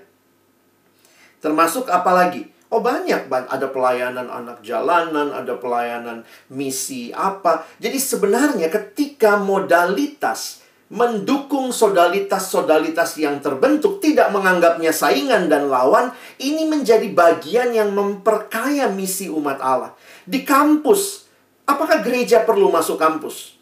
[1.43, 2.47] Termasuk apa lagi?
[2.71, 7.67] Oh banyak, ada pelayanan anak jalanan, ada pelayanan misi apa.
[7.83, 17.07] Jadi sebenarnya ketika modalitas mendukung sodalitas-sodalitas yang terbentuk, tidak menganggapnya saingan dan lawan, ini menjadi
[17.15, 19.95] bagian yang memperkaya misi umat Allah.
[20.27, 21.31] Di kampus,
[21.63, 23.55] apakah gereja perlu masuk kampus?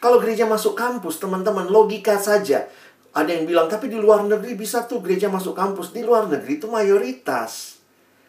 [0.00, 2.64] Kalau gereja masuk kampus, teman-teman, logika saja.
[3.12, 5.92] Ada yang bilang, tapi di luar negeri bisa tuh gereja masuk kampus.
[5.92, 7.80] Di luar negeri itu mayoritas.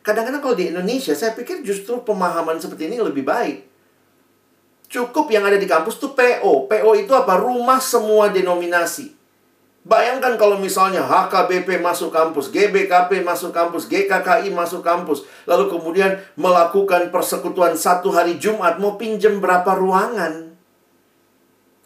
[0.03, 3.74] Kadang-kadang kalau di Indonesia, saya pikir justru pemahaman seperti ini lebih baik.
[4.85, 6.69] Cukup yang ada di kampus tuh PO.
[6.69, 7.41] PO itu apa?
[7.41, 9.15] Rumah semua denominasi.
[9.85, 17.13] Bayangkan kalau misalnya HKBP masuk kampus, GBKP masuk kampus, GKKI masuk kampus, lalu kemudian melakukan
[17.13, 20.57] persekutuan satu hari Jumat, mau pinjem berapa ruangan?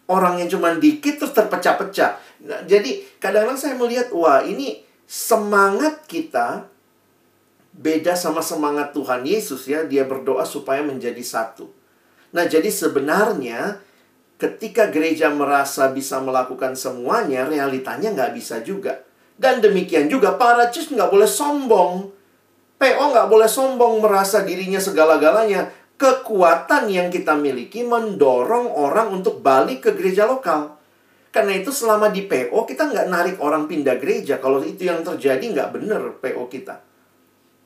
[0.08, 2.12] Orang yang cuma dikit terus terpecah-pecah.
[2.48, 6.72] Nah, jadi kadang-kadang saya melihat, wah ini semangat kita
[7.76, 9.84] beda sama semangat Tuhan Yesus ya.
[9.84, 11.79] Dia berdoa supaya menjadi satu.
[12.36, 13.82] Nah jadi sebenarnya
[14.40, 19.04] ketika gereja merasa bisa melakukan semuanya, realitanya nggak bisa juga.
[19.40, 22.12] Dan demikian juga para church nggak boleh sombong.
[22.80, 25.72] PO nggak boleh sombong merasa dirinya segala-galanya.
[26.00, 30.80] Kekuatan yang kita miliki mendorong orang untuk balik ke gereja lokal.
[31.30, 34.40] Karena itu selama di PO kita nggak narik orang pindah gereja.
[34.40, 36.80] Kalau itu yang terjadi nggak benar PO kita.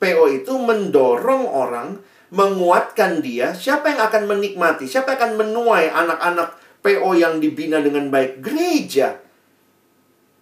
[0.02, 1.96] PO itu mendorong orang,
[2.34, 3.54] menguatkan dia.
[3.54, 4.90] Siapa yang akan menikmati?
[4.90, 6.48] Siapa yang akan menuai anak-anak
[6.82, 9.22] PO yang dibina dengan baik gereja.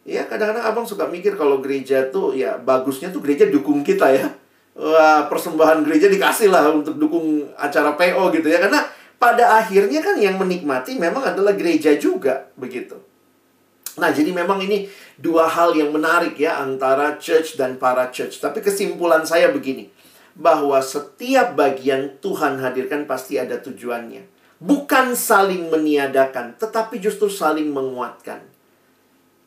[0.03, 4.27] Ya, kadang-kadang abang suka mikir kalau gereja tuh ya bagusnya tuh gereja dukung kita ya.
[4.73, 8.59] Wah, persembahan gereja dikasih lah untuk dukung acara PO gitu ya.
[8.59, 8.83] Karena
[9.21, 12.99] pada akhirnya kan yang menikmati memang adalah gereja juga begitu.
[14.01, 14.89] Nah, jadi memang ini
[15.21, 18.41] dua hal yang menarik ya antara church dan para church.
[18.41, 19.93] Tapi kesimpulan saya begini,
[20.33, 28.47] bahwa setiap bagian Tuhan hadirkan pasti ada tujuannya bukan saling meniadakan, tetapi justru saling menguatkan.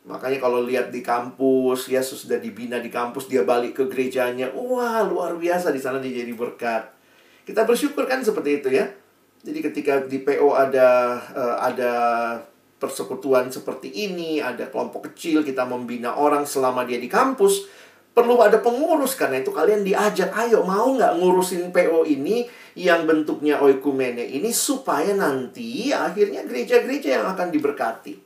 [0.06, 4.52] Makanya kalau lihat di kampus, ya sudah dibina di kampus, dia balik ke gerejanya.
[4.54, 6.94] Wah, luar biasa di sana dia jadi berkat.
[7.42, 8.86] Kita bersyukur kan seperti itu ya.
[9.42, 11.92] Jadi ketika di PO ada uh, ada
[12.78, 17.66] persekutuan seperti ini, ada kelompok kecil, kita membina orang selama dia di kampus,
[18.16, 23.60] perlu ada pengurus karena itu kalian diajak ayo mau nggak ngurusin PO ini yang bentuknya
[23.60, 28.16] oikumene ini supaya nanti akhirnya gereja-gereja yang akan diberkati.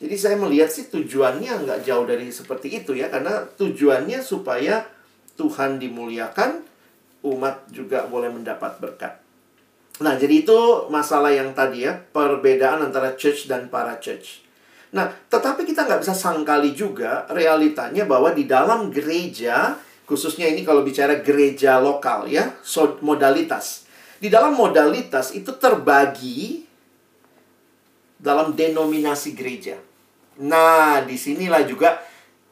[0.00, 4.88] Jadi saya melihat sih tujuannya nggak jauh dari seperti itu ya karena tujuannya supaya
[5.36, 6.64] Tuhan dimuliakan,
[7.28, 9.20] umat juga boleh mendapat berkat.
[10.00, 14.42] Nah, jadi itu masalah yang tadi ya, perbedaan antara church dan para church.
[14.92, 20.84] Nah, tetapi kita nggak bisa sangkali juga realitanya bahwa di dalam gereja, khususnya ini kalau
[20.84, 22.52] bicara gereja lokal ya,
[23.00, 23.88] modalitas.
[24.20, 26.68] Di dalam modalitas itu terbagi
[28.20, 29.80] dalam denominasi gereja.
[30.44, 31.98] Nah, di sinilah juga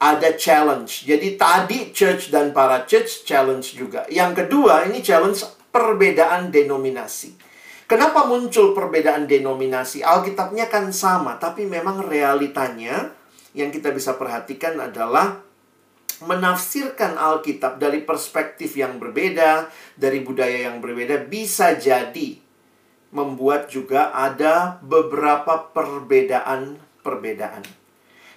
[0.01, 1.05] ada challenge.
[1.05, 4.09] Jadi tadi church dan para church challenge juga.
[4.09, 7.50] Yang kedua ini challenge perbedaan denominasi.
[7.91, 10.07] Kenapa muncul perbedaan denominasi?
[10.07, 13.11] Alkitabnya kan sama, tapi memang realitanya
[13.51, 15.43] yang kita bisa perhatikan adalah
[16.23, 19.67] menafsirkan Alkitab dari perspektif yang berbeda,
[19.99, 22.39] dari budaya yang berbeda, bisa jadi
[23.11, 27.67] membuat juga ada beberapa perbedaan-perbedaan.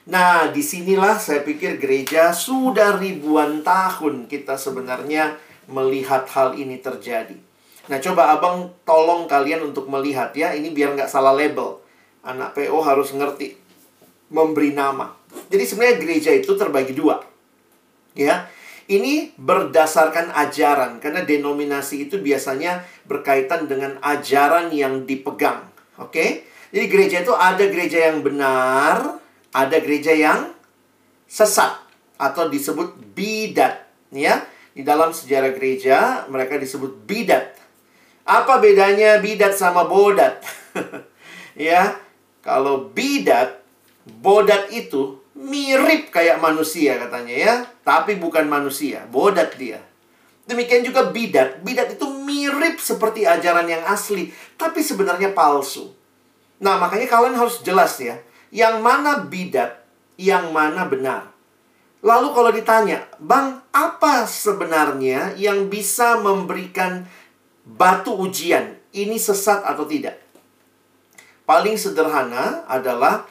[0.10, 5.38] Nah, di sinilah saya pikir gereja sudah ribuan tahun kita sebenarnya
[5.70, 7.38] melihat hal ini terjadi.
[7.92, 11.84] Nah, coba abang tolong kalian untuk melihat ya, ini biar nggak salah label.
[12.24, 13.60] Anak PO harus ngerti
[14.32, 15.12] memberi nama.
[15.52, 17.20] Jadi sebenarnya gereja itu terbagi dua.
[18.16, 18.48] Ya,
[18.88, 25.68] ini berdasarkan ajaran karena denominasi itu biasanya berkaitan dengan ajaran yang dipegang.
[26.00, 26.48] Oke?
[26.74, 29.22] Jadi gereja itu ada gereja yang benar,
[29.54, 30.52] ada gereja yang
[31.30, 31.80] sesat
[32.18, 34.42] atau disebut bidat, ya.
[34.74, 37.63] Di dalam sejarah gereja mereka disebut bidat.
[38.24, 40.40] Apa bedanya bidat sama bodat?
[41.60, 42.00] ya,
[42.40, 43.60] kalau bidat,
[44.24, 49.84] bodat itu mirip kayak manusia katanya ya, tapi bukan manusia, bodat dia.
[50.44, 55.92] Demikian juga bidat, bidat itu mirip seperti ajaran yang asli, tapi sebenarnya palsu.
[56.64, 58.20] Nah, makanya kalian harus jelas ya,
[58.52, 59.84] yang mana bidat,
[60.16, 61.32] yang mana benar.
[62.04, 67.08] Lalu kalau ditanya, Bang, apa sebenarnya yang bisa memberikan
[67.64, 70.20] batu ujian ini sesat atau tidak.
[71.44, 73.28] Paling sederhana adalah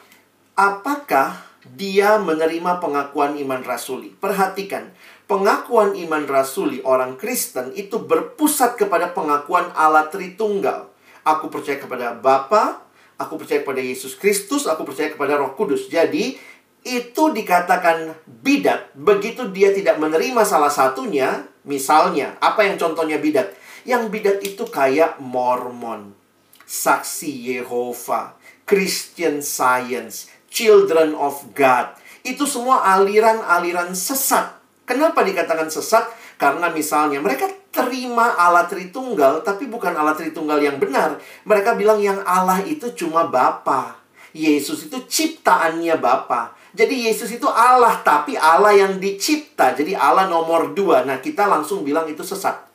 [0.53, 1.41] apakah
[1.73, 4.13] dia menerima pengakuan iman rasuli.
[4.13, 4.91] Perhatikan,
[5.25, 10.91] pengakuan iman rasuli orang Kristen itu berpusat kepada pengakuan Allah Tritunggal.
[11.23, 12.83] Aku percaya kepada Bapa,
[13.15, 15.87] aku percaya kepada Yesus Kristus, aku percaya kepada Roh Kudus.
[15.87, 16.35] Jadi,
[16.83, 23.55] itu dikatakan bidat begitu dia tidak menerima salah satunya, misalnya, apa yang contohnya bidat?
[23.83, 26.15] Yang bidat itu kayak Mormon,
[26.63, 31.99] Saksi Yehova, Christian Science, Children of God.
[32.23, 34.55] Itu semua aliran-aliran sesat.
[34.87, 36.07] Kenapa dikatakan sesat?
[36.39, 41.19] Karena misalnya mereka terima Allah Tritunggal, tapi bukan Allah Tritunggal yang benar.
[41.43, 43.99] Mereka bilang yang Allah itu cuma Bapa.
[44.33, 46.55] Yesus itu ciptaannya Bapa.
[46.73, 49.77] Jadi Yesus itu Allah, tapi Allah yang dicipta.
[49.77, 51.05] Jadi Allah nomor dua.
[51.05, 52.72] Nah, kita langsung bilang itu sesat.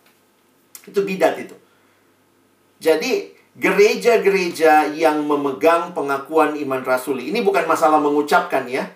[0.89, 1.55] Itu bidat itu.
[2.80, 7.34] Jadi, gereja-gereja yang memegang pengakuan iman rasuli.
[7.34, 8.86] Ini bukan masalah mengucapkan ya.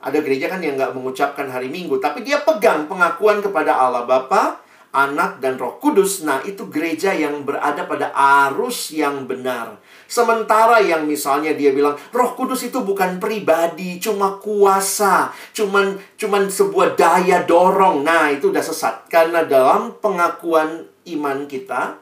[0.00, 2.00] Ada gereja kan yang nggak mengucapkan hari Minggu.
[2.00, 4.60] Tapi dia pegang pengakuan kepada Allah Bapa,
[4.92, 6.24] Anak, dan Roh Kudus.
[6.24, 8.12] Nah, itu gereja yang berada pada
[8.48, 9.80] arus yang benar.
[10.10, 16.98] Sementara yang misalnya dia bilang Roh Kudus itu bukan pribadi, cuma kuasa, cuman cuman sebuah
[16.98, 18.02] daya dorong.
[18.02, 19.06] Nah, itu udah sesat.
[19.06, 21.98] Karena dalam pengakuan iman kita,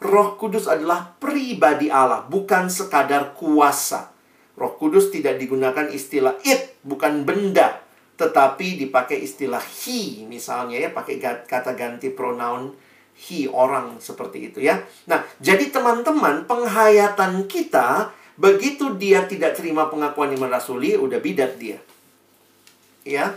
[0.00, 4.08] Roh Kudus adalah pribadi Allah, bukan sekadar kuasa.
[4.56, 7.84] Roh Kudus tidak digunakan istilah it, bukan benda,
[8.16, 12.72] tetapi dipakai istilah he misalnya ya, pakai kata ganti pronoun
[13.16, 14.80] he orang seperti itu ya.
[15.04, 21.76] Nah, jadi teman-teman, penghayatan kita begitu dia tidak terima pengakuan iman rasuli, udah bidat dia.
[23.04, 23.36] Ya.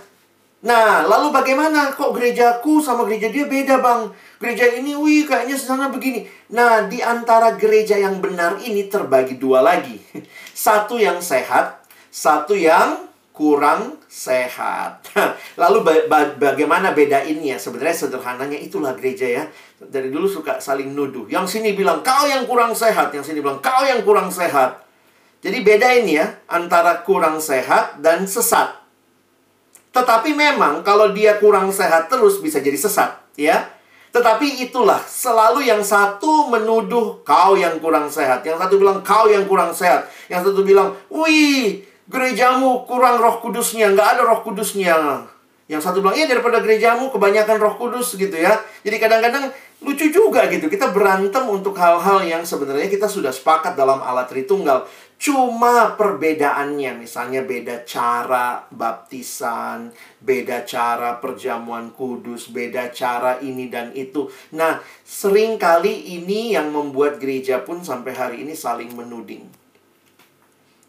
[0.64, 1.92] Nah, lalu bagaimana?
[1.92, 4.16] Kok gerejaku sama gereja dia beda, Bang?
[4.44, 6.28] Gereja ini, wih, kayaknya sana begini.
[6.52, 9.96] Nah, di antara gereja yang benar ini terbagi dua lagi.
[10.52, 11.80] Satu yang sehat,
[12.12, 15.02] satu yang kurang sehat.
[15.62, 17.58] Lalu ba ba bagaimana bedainnya?
[17.58, 19.44] Sebenarnya sederhananya itulah gereja ya.
[19.80, 21.26] Dari dulu suka saling nuduh.
[21.32, 24.86] Yang sini bilang kau yang kurang sehat, yang sini bilang kau yang kurang sehat.
[25.40, 28.76] Jadi bedain ya antara kurang sehat dan sesat.
[29.96, 33.72] Tetapi memang kalau dia kurang sehat terus bisa jadi sesat, ya.
[34.14, 39.50] Tetapi itulah selalu yang satu menuduh kau yang kurang sehat, yang satu bilang kau yang
[39.50, 45.26] kurang sehat, yang satu bilang, "Wih, gerejamu kurang roh kudusnya, nggak ada roh kudusnya.
[45.72, 48.60] Yang satu bilang, iya daripada gerejamu kebanyakan roh kudus gitu ya.
[48.84, 49.50] Jadi kadang-kadang
[49.84, 50.72] lucu juga gitu.
[50.72, 54.88] Kita berantem untuk hal-hal yang sebenarnya kita sudah sepakat dalam alat Tritunggal.
[55.20, 64.28] Cuma perbedaannya, misalnya beda cara baptisan, beda cara perjamuan kudus, beda cara ini dan itu.
[64.56, 69.48] Nah, sering kali ini yang membuat gereja pun sampai hari ini saling menuding.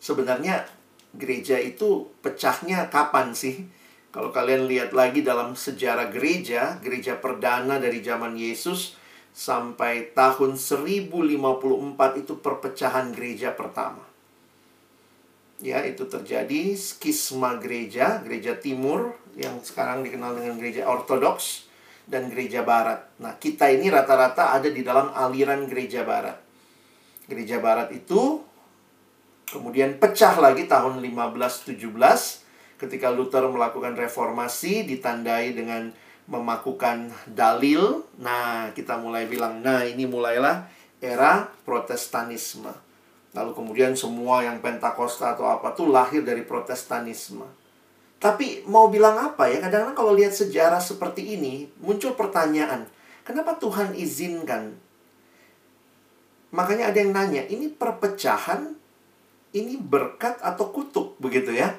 [0.03, 0.67] Sebenarnya
[1.15, 3.84] gereja itu pecahnya kapan sih?
[4.15, 8.95] Kalau kalian lihat lagi dalam sejarah gereja, gereja perdana dari zaman Yesus
[9.35, 14.07] sampai tahun 1054 itu perpecahan gereja pertama.
[15.59, 21.67] Ya, itu terjadi skisma gereja, gereja timur yang sekarang dikenal dengan gereja ortodoks
[22.07, 23.11] dan gereja barat.
[23.19, 26.39] Nah, kita ini rata-rata ada di dalam aliran gereja barat.
[27.27, 28.47] Gereja barat itu
[29.45, 31.79] Kemudian pecah lagi tahun 1517
[32.81, 35.91] ketika Luther melakukan reformasi ditandai dengan
[36.27, 38.05] memakukan dalil.
[38.19, 40.67] Nah, kita mulai bilang, nah ini mulailah
[40.99, 42.73] era protestanisme.
[43.35, 47.45] Lalu kemudian semua yang Pentakosta atau apa tuh lahir dari protestanisme.
[48.23, 49.61] Tapi mau bilang apa ya?
[49.61, 52.89] Kadang-kadang kalau lihat sejarah seperti ini, muncul pertanyaan,
[53.27, 54.73] kenapa Tuhan izinkan?
[56.55, 58.79] Makanya ada yang nanya, ini perpecahan
[59.55, 61.75] ini berkat atau kutuk begitu ya.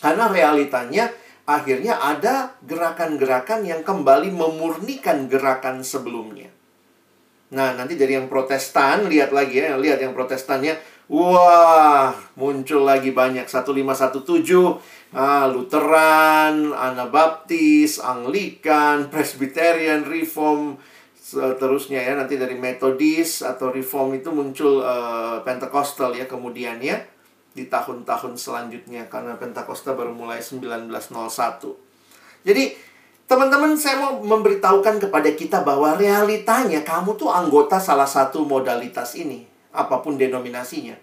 [0.00, 1.08] Karena realitanya
[1.46, 6.50] akhirnya ada gerakan-gerakan yang kembali memurnikan gerakan sebelumnya.
[7.54, 10.74] Nah, nanti dari yang protestan, lihat lagi ya, lihat yang protestannya,
[11.06, 13.46] wah, muncul lagi banyak.
[13.46, 14.82] 1517,
[15.14, 20.82] ah, Lutheran, Anabaptis, Anglikan, Presbyterian, Reform,
[21.26, 27.02] seterusnya ya nanti dari metodis atau reform itu muncul uh, Pentakosta ya kemudian ya
[27.56, 30.92] di tahun-tahun selanjutnya karena Pentakosta baru mulai 1901.
[32.44, 32.76] Jadi
[33.24, 39.48] teman-teman saya mau memberitahukan kepada kita bahwa realitanya kamu tuh anggota salah satu modalitas ini
[39.72, 41.00] apa pun denominasinya.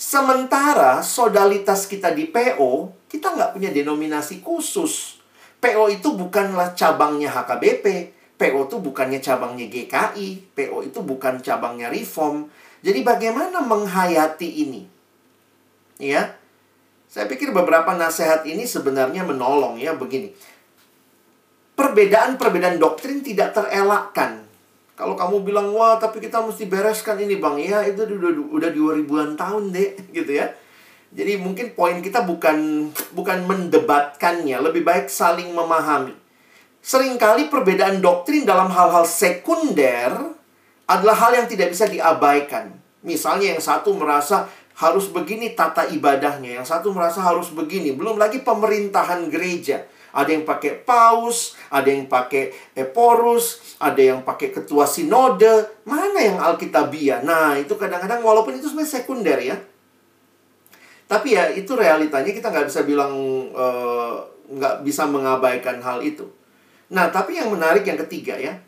[0.00, 5.20] Sementara sodalitas kita di PO, kita nggak punya denominasi khusus.
[5.60, 12.48] PO itu bukanlah cabangnya HKBP, PO itu bukannya cabangnya GKI, PO itu bukan cabangnya Reform.
[12.80, 14.99] Jadi bagaimana menghayati ini?
[16.00, 16.40] Ya.
[17.10, 20.32] Saya pikir beberapa nasihat ini sebenarnya menolong ya begini.
[21.76, 24.46] Perbedaan-perbedaan doktrin tidak terelakkan.
[24.94, 27.56] Kalau kamu bilang, wah tapi kita mesti bereskan ini bang.
[27.56, 30.54] Ya itu udah, udah dua ribuan tahun deh gitu ya.
[31.10, 36.14] Jadi mungkin poin kita bukan bukan mendebatkannya, lebih baik saling memahami.
[36.80, 40.38] Seringkali perbedaan doktrin dalam hal-hal sekunder
[40.86, 42.70] adalah hal yang tidak bisa diabaikan.
[43.02, 44.46] Misalnya yang satu merasa
[44.80, 47.92] harus begini tata ibadahnya, yang satu merasa harus begini.
[47.92, 49.84] Belum lagi pemerintahan gereja.
[50.10, 55.84] Ada yang pakai paus, ada yang pakai eporus, ada yang pakai ketua sinode.
[55.86, 57.22] Mana yang alkitabiah?
[57.22, 59.56] Nah, itu kadang-kadang walaupun itu sebenarnya sekunder ya.
[61.06, 63.12] Tapi ya itu realitanya kita nggak bisa bilang
[63.54, 64.14] eh,
[64.50, 66.26] nggak bisa mengabaikan hal itu.
[66.90, 68.58] Nah, tapi yang menarik yang ketiga ya,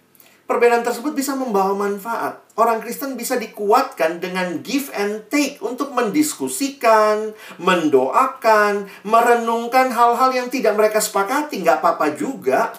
[0.46, 2.42] perbedaan tersebut bisa membawa manfaat.
[2.58, 10.76] Orang Kristen bisa dikuatkan dengan give and take untuk mendiskusikan, mendoakan, merenungkan hal-hal yang tidak
[10.76, 11.62] mereka sepakati.
[11.64, 12.74] Nggak apa-apa juga.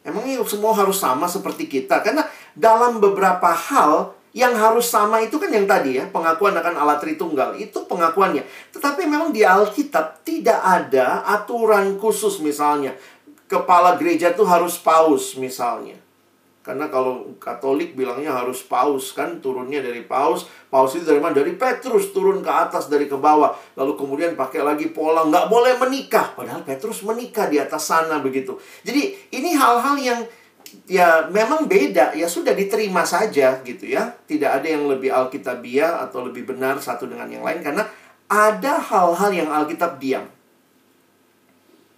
[0.00, 2.00] Emangnya semua harus sama seperti kita?
[2.00, 2.24] Karena
[2.56, 7.58] dalam beberapa hal yang harus sama itu kan yang tadi ya, pengakuan akan Allah Tritunggal.
[7.58, 8.46] Itu pengakuannya.
[8.72, 12.94] Tetapi memang di Alkitab tidak ada aturan khusus misalnya.
[13.50, 15.98] Kepala gereja itu harus paus misalnya.
[16.60, 20.44] Karena kalau Katolik bilangnya harus paus kan turunnya dari paus.
[20.68, 21.32] Paus itu dari mana?
[21.32, 23.56] Dari Petrus turun ke atas dari ke bawah.
[23.80, 26.36] Lalu kemudian pakai lagi pola nggak boleh menikah.
[26.36, 28.60] Padahal Petrus menikah di atas sana begitu.
[28.84, 30.20] Jadi ini hal-hal yang
[30.86, 36.30] ya memang beda ya sudah diterima saja gitu ya tidak ada yang lebih alkitabiah atau
[36.30, 37.82] lebih benar satu dengan yang lain karena
[38.30, 40.30] ada hal-hal yang alkitab diam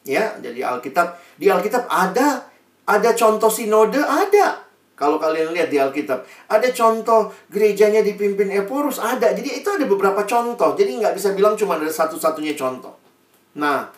[0.08, 2.48] ya jadi alkitab di alkitab ada
[2.88, 4.62] ada contoh sinode ada
[4.92, 9.34] kalau kalian lihat di Alkitab, ada contoh gerejanya dipimpin Eporus, ada.
[9.34, 10.78] Jadi itu ada beberapa contoh.
[10.78, 12.94] Jadi nggak bisa bilang cuma ada satu-satunya contoh.
[13.58, 13.90] Nah,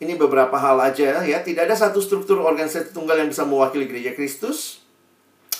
[0.00, 1.44] ini beberapa hal aja ya.
[1.44, 4.80] Tidak ada satu struktur organisasi tunggal yang bisa mewakili gereja Kristus.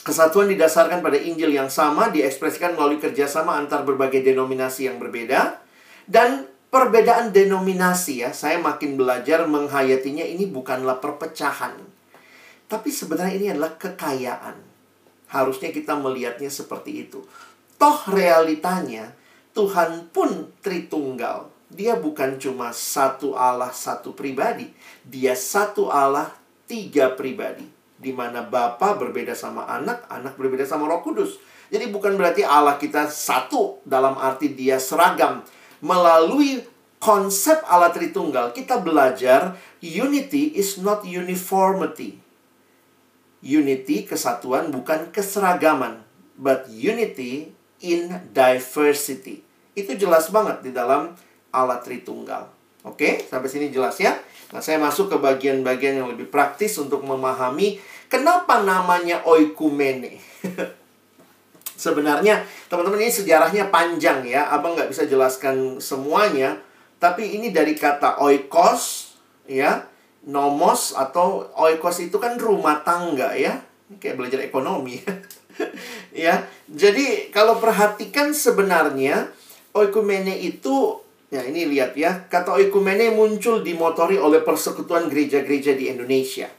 [0.00, 5.60] Kesatuan didasarkan pada Injil yang sama, diekspresikan melalui kerjasama antar berbagai denominasi yang berbeda.
[6.08, 11.76] Dan perbedaan denominasi ya, saya makin belajar menghayatinya ini bukanlah perpecahan.
[12.70, 14.56] Tapi sebenarnya ini adalah kekayaan.
[15.30, 17.22] Harusnya kita melihatnya seperti itu.
[17.74, 19.14] Toh realitanya,
[19.54, 24.66] Tuhan pun Tritunggal dia bukan cuma satu Allah, satu pribadi.
[25.06, 26.34] Dia satu Allah,
[26.66, 27.62] tiga pribadi.
[27.94, 31.38] Di mana Bapa berbeda sama anak, anak berbeda sama roh kudus.
[31.70, 35.46] Jadi bukan berarti Allah kita satu dalam arti dia seragam.
[35.80, 36.64] Melalui
[37.00, 42.20] konsep Allah Tritunggal, kita belajar unity is not uniformity.
[43.40, 46.04] Unity, kesatuan, bukan keseragaman.
[46.36, 49.40] But unity in diversity.
[49.72, 51.16] Itu jelas banget di dalam
[51.52, 52.52] Allah Tritunggal.
[52.84, 54.16] Oke, sampai sini jelas ya.
[54.52, 57.76] Nah, saya masuk ke bagian-bagian yang lebih praktis untuk memahami
[58.08, 60.20] kenapa namanya oikumene.
[61.80, 64.52] Sebenarnya, teman-teman ini sejarahnya panjang ya.
[64.52, 66.60] Abang nggak bisa jelaskan semuanya.
[67.00, 69.16] Tapi ini dari kata oikos,
[69.48, 69.88] ya.
[70.28, 73.64] Nomos atau oikos itu kan rumah tangga ya.
[73.96, 75.00] Kayak belajar ekonomi.
[76.12, 79.32] ya, jadi kalau perhatikan sebenarnya
[79.72, 81.00] oikumene itu
[81.30, 82.26] Ya, ini lihat ya.
[82.26, 86.50] Kata oikumene muncul dimotori oleh persekutuan gereja-gereja di Indonesia.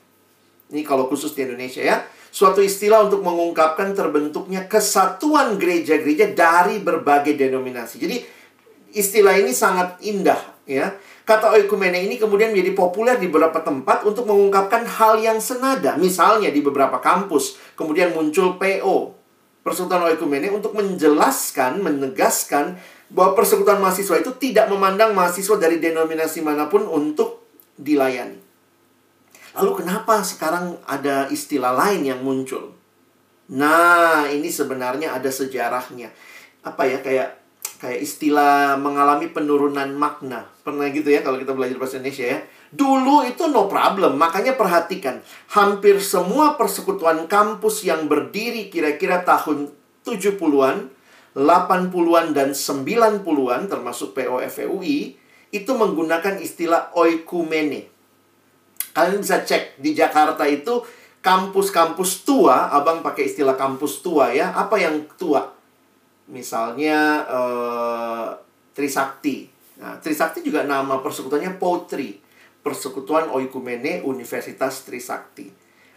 [0.72, 1.99] Ini kalau khusus di Indonesia ya.
[2.32, 7.99] Suatu istilah untuk mengungkapkan terbentuknya kesatuan gereja-gereja dari berbagai denominasi.
[7.99, 8.17] Jadi
[8.95, 10.95] istilah ini sangat indah ya.
[11.27, 15.99] Kata oikumene ini kemudian menjadi populer di beberapa tempat untuk mengungkapkan hal yang senada.
[15.99, 19.21] Misalnya di beberapa kampus kemudian muncul PO,
[19.61, 22.82] Persekutuan Oikumene untuk menjelaskan, menegaskan
[23.13, 27.45] bahwa persekutuan mahasiswa itu tidak memandang mahasiswa dari denominasi mana pun untuk
[27.77, 28.51] dilayani.
[29.58, 32.72] Lalu kenapa sekarang ada istilah lain yang muncul?
[33.52, 36.08] Nah, ini sebenarnya ada sejarahnya.
[36.64, 37.30] Apa ya kayak
[37.82, 40.47] kayak istilah mengalami penurunan makna.
[40.62, 42.39] Pernah gitu ya kalau kita belajar bahasa Indonesia ya.
[42.72, 45.20] Dulu itu no problem, makanya perhatikan.
[45.52, 49.76] Hampir semua persekutuan kampus yang berdiri kira-kira tahun
[50.08, 55.16] 70-an 80-an dan 90-an termasuk POFUI
[55.52, 57.88] itu menggunakan istilah oikumene.
[58.91, 60.83] Kalian bisa cek di Jakarta itu
[61.21, 64.51] kampus-kampus tua, Abang pakai istilah kampus tua ya.
[64.51, 65.51] Apa yang tua?
[66.31, 68.27] Misalnya uh,
[68.71, 69.47] Trisakti.
[69.81, 72.19] Nah, Trisakti juga nama persekutuannya Potri.
[72.61, 75.49] Persekutuan Oikumene Universitas Trisakti.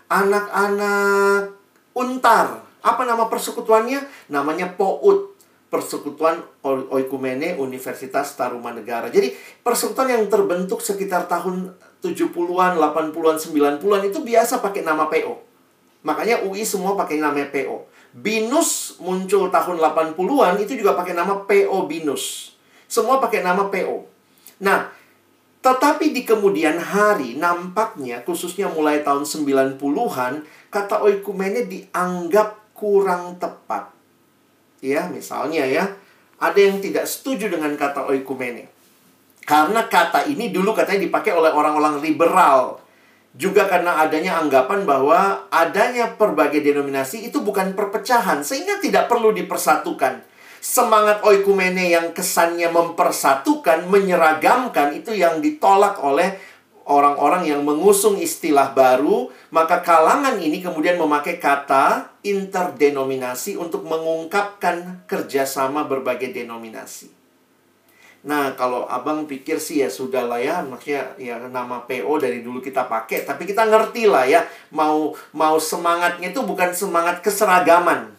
[0.09, 1.61] Anak-anak
[1.95, 4.29] Untar apa nama persekutuannya?
[4.29, 5.33] Namanya POUT.
[5.73, 6.39] Persekutuan
[6.93, 9.11] Oikumene Universitas Tarumanegara.
[9.11, 9.33] Jadi
[9.65, 11.73] persekutuan yang terbentuk sekitar tahun
[12.05, 15.41] 70-an, 80-an, 90-an itu biasa pakai nama PO.
[16.05, 17.89] Makanya UI semua pakai nama PO.
[18.13, 22.55] Binus muncul tahun 80-an itu juga pakai nama PO Binus.
[22.85, 24.05] Semua pakai nama PO.
[24.61, 24.93] Nah,
[25.65, 33.89] tetapi di kemudian hari nampaknya khususnya mulai tahun 90-an kata oikumene dianggap kurang tepat.
[34.85, 35.97] Ya, misalnya ya,
[36.37, 38.74] ada yang tidak setuju dengan kata oikumene.
[39.45, 42.81] Karena kata ini dulu katanya dipakai oleh orang-orang liberal.
[43.35, 50.35] Juga karena adanya anggapan bahwa adanya berbagai denominasi itu bukan perpecahan, sehingga tidak perlu dipersatukan.
[50.65, 56.41] semangat oikumene yang kesannya mempersatukan, menyeragamkan itu yang ditolak oleh
[56.89, 65.85] orang-orang yang mengusung istilah baru, maka kalangan ini kemudian memakai kata interdenominasi untuk mengungkapkan kerjasama
[65.85, 67.13] berbagai denominasi.
[68.25, 72.65] Nah, kalau abang pikir sih ya sudah lah ya, maksudnya ya nama PO dari dulu
[72.65, 78.17] kita pakai, tapi kita ngerti lah ya, mau mau semangatnya itu bukan semangat keseragaman,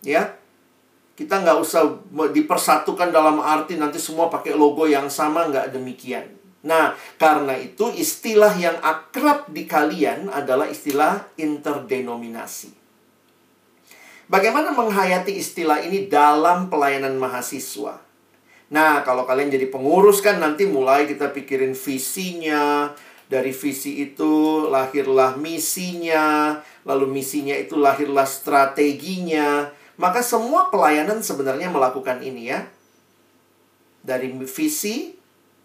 [0.00, 0.40] ya.
[1.20, 2.00] Kita nggak usah
[2.32, 6.24] dipersatukan dalam arti nanti semua pakai logo yang sama, nggak demikian.
[6.64, 12.72] Nah, karena itu istilah yang akrab di kalian adalah istilah interdenominasi.
[14.32, 18.09] Bagaimana menghayati istilah ini dalam pelayanan mahasiswa?
[18.70, 22.94] Nah, kalau kalian jadi pengurus kan nanti mulai kita pikirin visinya,
[23.30, 29.70] dari visi itu lahirlah misinya, lalu misinya itu lahirlah strateginya.
[29.94, 32.66] Maka semua pelayanan sebenarnya melakukan ini ya.
[34.02, 35.14] Dari visi,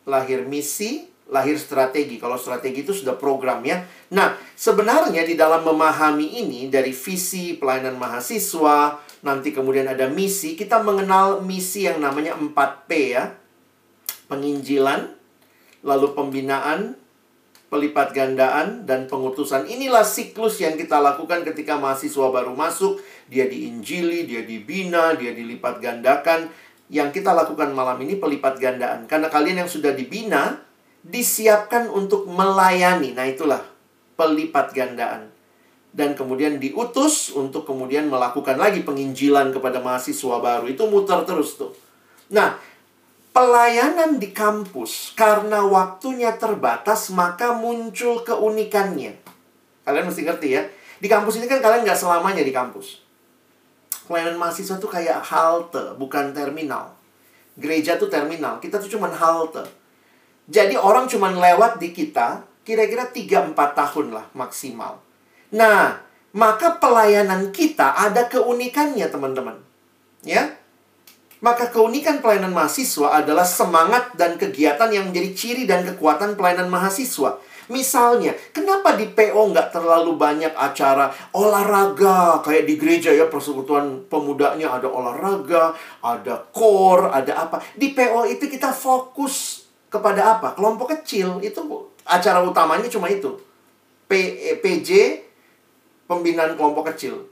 [0.06, 2.22] lahir misi, lahir strategi.
[2.22, 3.82] Kalau strategi itu sudah program ya.
[4.14, 10.86] Nah, sebenarnya di dalam memahami ini dari visi pelayanan mahasiswa, nanti kemudian ada misi, kita
[10.86, 13.34] mengenal misi yang namanya 4P ya.
[14.30, 15.10] Penginjilan,
[15.82, 16.94] lalu pembinaan,
[17.74, 19.66] pelipat gandaan, dan pengutusan.
[19.66, 23.02] Inilah siklus yang kita lakukan ketika mahasiswa baru masuk.
[23.26, 26.54] Dia diinjili, dia dibina, dia dilipat gandakan.
[26.94, 29.10] Yang kita lakukan malam ini pelipat gandaan.
[29.10, 30.62] Karena kalian yang sudah dibina,
[31.02, 33.18] disiapkan untuk melayani.
[33.18, 33.62] Nah itulah
[34.14, 35.35] pelipat gandaan
[35.96, 40.68] dan kemudian diutus untuk kemudian melakukan lagi penginjilan kepada mahasiswa baru.
[40.68, 41.72] Itu muter terus tuh.
[42.36, 42.60] Nah,
[43.32, 49.16] pelayanan di kampus karena waktunya terbatas maka muncul keunikannya.
[49.88, 50.68] Kalian mesti ngerti ya.
[51.00, 53.00] Di kampus ini kan kalian nggak selamanya di kampus.
[54.12, 56.92] Pelayanan mahasiswa tuh kayak halte, bukan terminal.
[57.56, 59.64] Gereja tuh terminal, kita tuh cuma halte.
[60.52, 65.05] Jadi orang cuma lewat di kita kira-kira 3-4 tahun lah maksimal.
[65.56, 66.04] Nah,
[66.36, 69.56] maka pelayanan kita ada keunikannya, teman-teman.
[70.28, 70.60] Ya.
[71.40, 77.40] Maka keunikan pelayanan mahasiswa adalah semangat dan kegiatan yang menjadi ciri dan kekuatan pelayanan mahasiswa.
[77.66, 84.70] Misalnya, kenapa di PO nggak terlalu banyak acara olahraga kayak di gereja ya persekutuan pemudanya
[84.70, 85.74] ada olahraga,
[86.06, 87.58] ada core, ada apa.
[87.74, 90.54] Di PO itu kita fokus kepada apa?
[90.54, 91.58] Kelompok kecil itu
[92.06, 93.34] acara utamanya cuma itu.
[94.06, 94.90] P, PJ
[96.06, 97.30] pembinaan kelompok kecil.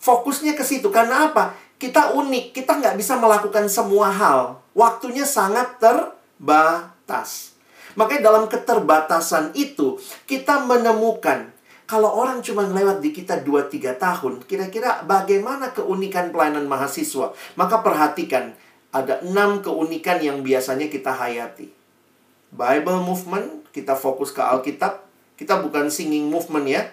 [0.00, 0.88] Fokusnya ke situ.
[0.88, 1.56] Karena apa?
[1.76, 2.56] Kita unik.
[2.56, 4.60] Kita nggak bisa melakukan semua hal.
[4.72, 7.52] Waktunya sangat terbatas.
[7.98, 11.50] Makanya dalam keterbatasan itu, kita menemukan
[11.90, 17.34] kalau orang cuma lewat di kita 2-3 tahun, kira-kira bagaimana keunikan pelayanan mahasiswa?
[17.58, 18.54] Maka perhatikan,
[18.94, 21.74] ada enam keunikan yang biasanya kita hayati.
[22.54, 25.02] Bible movement, kita fokus ke Alkitab.
[25.34, 26.86] Kita bukan singing movement ya,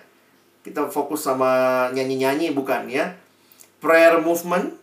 [0.67, 3.15] kita fokus sama nyanyi-nyanyi bukan ya.
[3.79, 4.75] Prayer movement.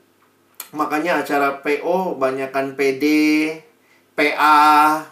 [0.75, 3.05] Makanya acara PO banyakkan PD,
[4.19, 5.07] PA,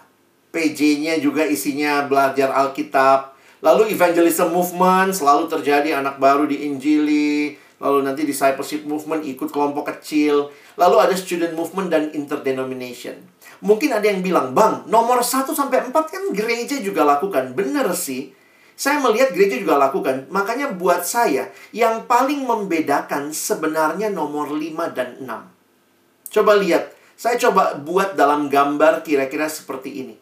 [0.51, 3.33] PJ-nya juga isinya belajar Alkitab.
[3.63, 7.55] Lalu evangelism movement selalu terjadi anak baru di Injili.
[7.83, 10.51] Lalu nanti discipleship movement ikut kelompok kecil.
[10.75, 13.19] Lalu ada student movement dan interdenomination.
[13.63, 17.55] Mungkin ada yang bilang, Bang, nomor 1 sampai 4 kan gereja juga lakukan.
[17.55, 18.35] Bener sih.
[18.83, 20.27] Saya melihat gereja juga lakukan.
[20.27, 26.35] Makanya buat saya, yang paling membedakan sebenarnya nomor 5 dan 6.
[26.35, 26.91] Coba lihat.
[27.15, 30.19] Saya coba buat dalam gambar kira-kira seperti ini.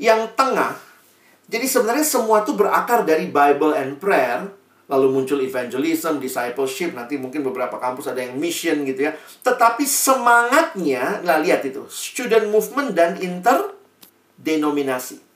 [0.00, 0.80] Yang tengah,
[1.44, 4.48] jadi sebenarnya semua itu berakar dari Bible and Prayer.
[4.88, 9.20] Lalu muncul evangelism, discipleship, nanti mungkin beberapa kampus ada yang mission gitu ya.
[9.44, 15.31] Tetapi semangatnya, nah lihat itu, student movement dan interdenominasi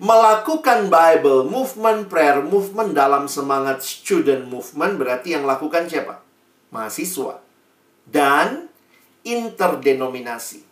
[0.00, 6.24] melakukan Bible movement, prayer movement dalam semangat student movement berarti yang lakukan siapa?
[6.72, 7.44] Mahasiswa.
[8.08, 8.72] Dan
[9.22, 10.64] interdenominasi.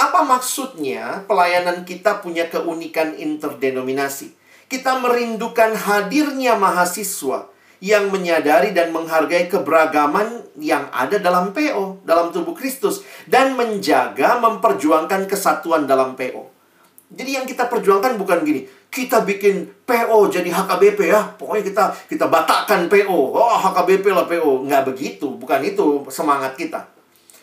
[0.00, 4.32] Apa maksudnya pelayanan kita punya keunikan interdenominasi?
[4.64, 7.52] Kita merindukan hadirnya mahasiswa
[7.84, 15.28] yang menyadari dan menghargai keberagaman yang ada dalam PO, dalam tubuh Kristus, dan menjaga memperjuangkan
[15.28, 16.57] kesatuan dalam PO.
[17.08, 21.24] Jadi yang kita perjuangkan bukan gini, kita bikin PO jadi HKBP ya.
[21.40, 23.32] Pokoknya kita kita batakkan PO.
[23.32, 24.68] Oh, HKBP lah PO.
[24.68, 26.84] Nggak begitu, bukan itu semangat kita.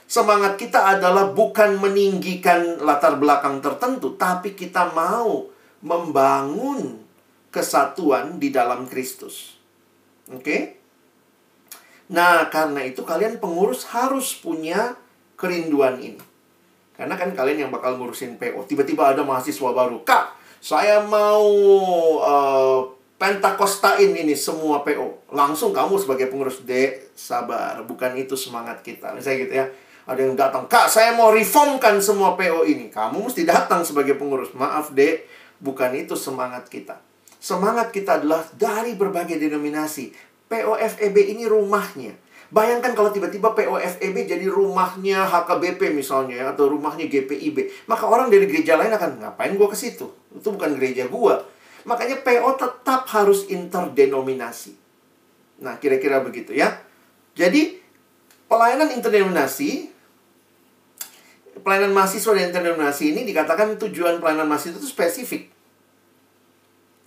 [0.05, 5.49] Semangat kita adalah bukan meninggikan latar belakang tertentu, tapi kita mau
[5.82, 7.01] membangun
[7.49, 9.57] kesatuan di dalam Kristus.
[10.30, 10.41] Oke?
[10.41, 10.61] Okay?
[12.13, 14.93] Nah, karena itu kalian pengurus harus punya
[15.41, 16.22] kerinduan ini.
[16.96, 18.64] Karena kan kalian yang bakal ngurusin PO.
[18.66, 20.02] Tiba-tiba ada mahasiswa baru.
[20.08, 21.48] Kak, saya mau
[22.24, 22.80] uh,
[23.20, 25.32] pentakostain ini semua PO.
[25.36, 27.84] Langsung kamu sebagai pengurus D, sabar.
[27.84, 29.12] Bukan itu semangat kita.
[29.12, 29.68] Misalnya gitu ya.
[30.06, 32.93] Ada yang datang, Kak, saya mau reformkan semua PO ini.
[32.93, 34.54] Kamu mesti datang sebagai pengurus.
[34.54, 35.26] Maaf, D,
[35.58, 37.02] bukan itu semangat kita.
[37.41, 40.14] Semangat kita adalah dari berbagai denominasi.
[40.46, 42.14] POFEB ini rumahnya.
[42.54, 47.89] Bayangkan kalau tiba-tiba POFEB jadi rumahnya HKBP misalnya ya, atau rumahnya GPIB.
[47.89, 50.06] Maka orang dari gereja lain akan ngapain gue ke situ?
[50.30, 51.36] Itu bukan gereja gue.
[51.86, 54.78] Makanya PO tetap harus interdenominasi.
[55.62, 56.82] Nah, kira-kira begitu ya.
[57.34, 57.82] Jadi,
[58.46, 59.96] pelayanan interdenominasi
[61.66, 65.50] pelayanan mahasiswa dan interdenominasi ini dikatakan tujuan pelayanan mahasiswa itu spesifik.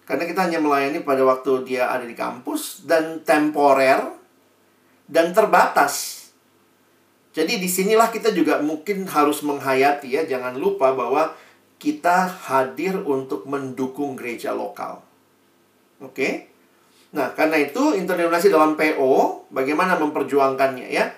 [0.03, 4.18] Karena kita hanya melayani pada waktu dia ada di kampus dan temporer
[5.09, 6.29] dan terbatas.
[7.33, 11.33] Jadi di sinilah kita juga mungkin harus menghayati ya, jangan lupa bahwa
[11.81, 15.01] kita hadir untuk mendukung gereja lokal.
[15.99, 16.51] Oke?
[17.15, 21.09] Nah, karena itu interdenominasi dalam PO, bagaimana memperjuangkannya ya?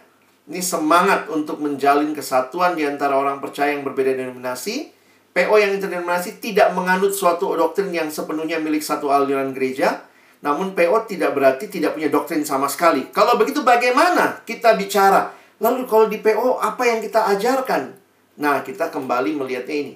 [0.47, 4.93] Ini semangat untuk menjalin kesatuan di antara orang percaya yang berbeda denominasi.
[5.31, 10.10] PO yang interdenominasi tidak menganut suatu doktrin yang sepenuhnya milik satu aliran gereja.
[10.41, 13.13] Namun PO tidak berarti tidak punya doktrin sama sekali.
[13.13, 15.37] Kalau begitu bagaimana kita bicara?
[15.61, 17.93] Lalu kalau di PO apa yang kita ajarkan?
[18.41, 19.95] Nah, kita kembali melihatnya ini.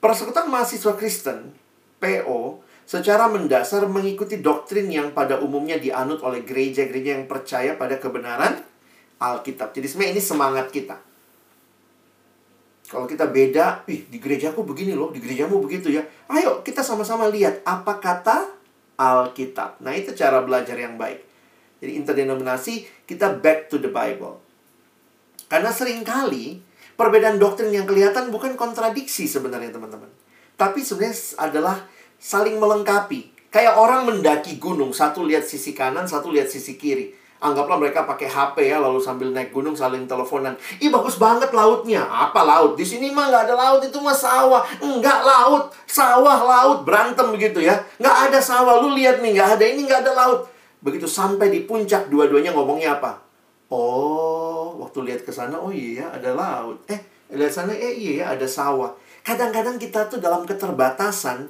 [0.00, 1.52] Persekutuan mahasiswa Kristen,
[2.00, 8.64] PO, secara mendasar mengikuti doktrin yang pada umumnya dianut oleh gereja-gereja yang percaya pada kebenaran
[9.20, 9.76] Alkitab.
[9.76, 10.96] Jadi sebenarnya ini semangat kita.
[12.90, 16.02] Kalau kita beda, ih di gerejaku begini loh, di gerejamu begitu ya.
[16.26, 18.50] Ayo kita sama-sama lihat apa kata
[19.00, 19.80] Alkitab.
[19.80, 21.24] Nah itu cara belajar yang baik.
[21.80, 22.74] Jadi interdenominasi
[23.08, 24.36] kita back to the Bible.
[25.48, 26.60] Karena sering kali
[27.00, 30.12] perbedaan doktrin yang kelihatan bukan kontradiksi sebenarnya teman-teman.
[30.60, 31.76] Tapi sebenarnya adalah
[32.20, 33.32] saling melengkapi.
[33.48, 37.16] Kayak orang mendaki gunung, satu lihat sisi kanan, satu lihat sisi kiri.
[37.40, 40.52] Anggaplah mereka pakai HP ya, lalu sambil naik gunung saling teleponan.
[40.76, 42.04] Ih bagus banget lautnya.
[42.04, 42.76] Apa laut?
[42.76, 44.60] Di sini mah nggak ada laut, itu mah sawah.
[44.84, 47.80] Enggak laut, sawah laut berantem begitu ya.
[47.96, 48.84] Nggak ada sawah.
[48.84, 50.40] Lu lihat nih, nggak ada ini, nggak ada laut.
[50.84, 53.24] Begitu sampai di puncak, dua-duanya ngomongnya apa?
[53.72, 56.84] Oh, waktu lihat ke sana, oh iya ada laut.
[56.92, 57.00] Eh,
[57.32, 58.92] lihat sana, eh iya ya ada sawah.
[59.24, 61.48] Kadang-kadang kita tuh dalam keterbatasan,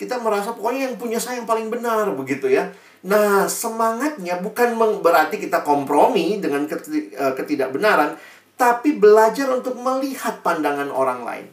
[0.00, 2.72] kita merasa pokoknya yang punya saya yang paling benar begitu ya.
[3.04, 8.16] Nah, semangatnya bukan berarti kita kompromi dengan eh, ketidakbenaran,
[8.56, 11.46] tapi belajar untuk melihat pandangan orang lain.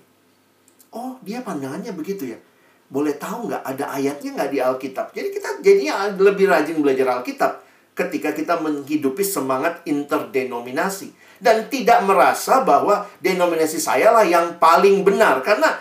[0.95, 2.39] Oh, dia pandangannya begitu ya.
[2.87, 5.11] Boleh tahu nggak ada ayatnya nggak di Alkitab?
[5.11, 11.11] Jadi kita jadinya lebih rajin belajar Alkitab ketika kita menghidupi semangat interdenominasi
[11.43, 15.75] dan tidak merasa bahwa denominasi saya lah yang paling benar karena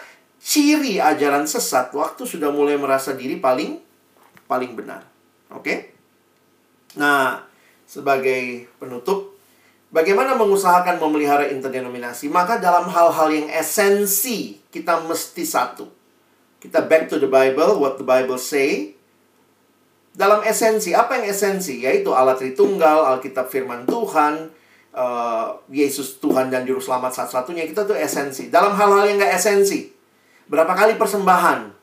[0.47, 3.82] ciri ajaran sesat waktu sudah mulai merasa diri paling
[4.47, 5.03] paling benar.
[5.51, 5.90] Oke?
[6.94, 7.42] Nah,
[7.82, 9.34] sebagai penutup,
[9.90, 12.30] bagaimana mengusahakan memelihara interdenominasi?
[12.30, 15.90] Maka dalam hal-hal yang esensi, kita mesti satu.
[16.62, 18.94] Kita back to the Bible, what the Bible say.
[20.16, 21.82] Dalam esensi, apa yang esensi?
[21.82, 24.49] Yaitu alat Tritunggal, Alkitab firman Tuhan,
[24.97, 27.68] uh, Yesus Tuhan dan Juru Selamat satu-satunya.
[27.68, 28.49] Kita tuh esensi.
[28.49, 29.95] Dalam hal-hal yang gak esensi.
[30.47, 31.74] Berapa kali persembahan?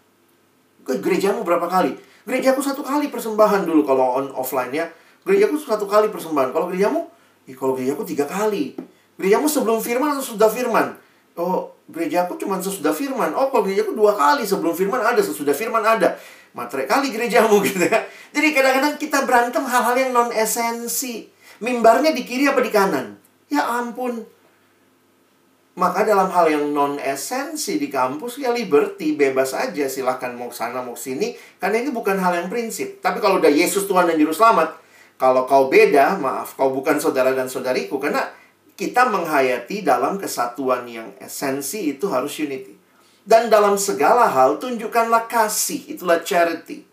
[0.84, 1.96] Ke gerejamu berapa kali?
[2.24, 4.88] Gerejaku satu kali persembahan dulu kalau on offline ya.
[5.28, 6.56] Gerejaku satu kali persembahan.
[6.56, 7.08] Kalau gerejamu,
[7.44, 8.76] ya kalau gerejaku tiga kali.
[9.20, 10.96] Gerejamu sebelum firman atau sudah firman?
[11.36, 13.36] Oh, gerejaku cuma sesudah firman.
[13.36, 16.16] Oh, kalau gerejaku dua kali sebelum firman ada, sesudah firman ada.
[16.56, 18.00] Materai kali gerejamu gitu ya.
[18.32, 21.28] Jadi kadang-kadang kita berantem hal-hal yang non esensi.
[21.60, 23.20] Mimbarnya di kiri apa di kanan?
[23.52, 24.24] Ya ampun.
[25.74, 30.86] Maka dalam hal yang non esensi di kampus ya liberty bebas aja silahkan mau sana
[30.86, 33.02] mau sini karena ini bukan hal yang prinsip.
[33.02, 34.78] Tapi kalau udah Yesus Tuhan dan Juru Selamat,
[35.18, 38.30] kalau kau beda, maaf kau bukan saudara dan saudariku karena
[38.78, 42.78] kita menghayati dalam kesatuan yang esensi itu harus unity.
[43.24, 46.84] Dan dalam segala hal tunjukkanlah kasih, itulah charity.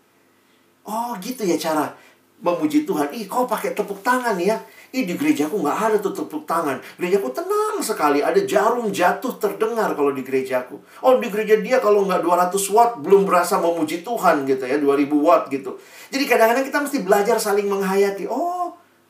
[0.87, 1.93] Oh gitu ya cara
[2.41, 3.13] memuji Tuhan.
[3.13, 4.57] Ih kau pakai tepuk tangan ya.
[4.91, 6.83] Ih di gerejaku nggak ada tuh tepuk tangan.
[6.99, 8.19] Gerejaku tenang sekali.
[8.19, 10.83] Ada jarum jatuh terdengar kalau di gerejaku.
[10.99, 14.75] Oh di gereja dia kalau nggak 200 watt belum berasa memuji Tuhan gitu ya.
[14.75, 15.79] 2000 watt gitu.
[16.11, 18.27] Jadi kadang-kadang kita mesti belajar saling menghayati.
[18.27, 18.61] Oh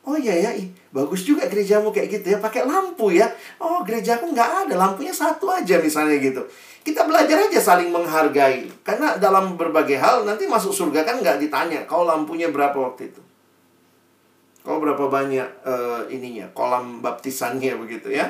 [0.01, 3.29] Oh iya ya, ih, bagus juga gerejamu kayak gitu ya, pakai lampu ya.
[3.61, 6.41] Oh gerejaku nggak ada, lampunya satu aja misalnya gitu.
[6.82, 8.65] Kita belajar aja saling menghargai.
[8.82, 13.21] Karena dalam berbagai hal nanti masuk surga kan nggak ditanya, kau lampunya berapa waktu itu.
[14.62, 18.30] Kau berapa banyak uh, ininya, kolam baptisannya begitu ya?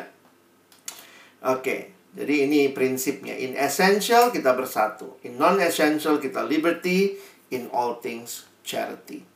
[1.44, 1.82] Oke, okay.
[2.16, 3.36] jadi ini prinsipnya.
[3.36, 5.20] In essential kita bersatu.
[5.28, 7.20] In non-essential kita liberty.
[7.52, 9.28] In all things charity.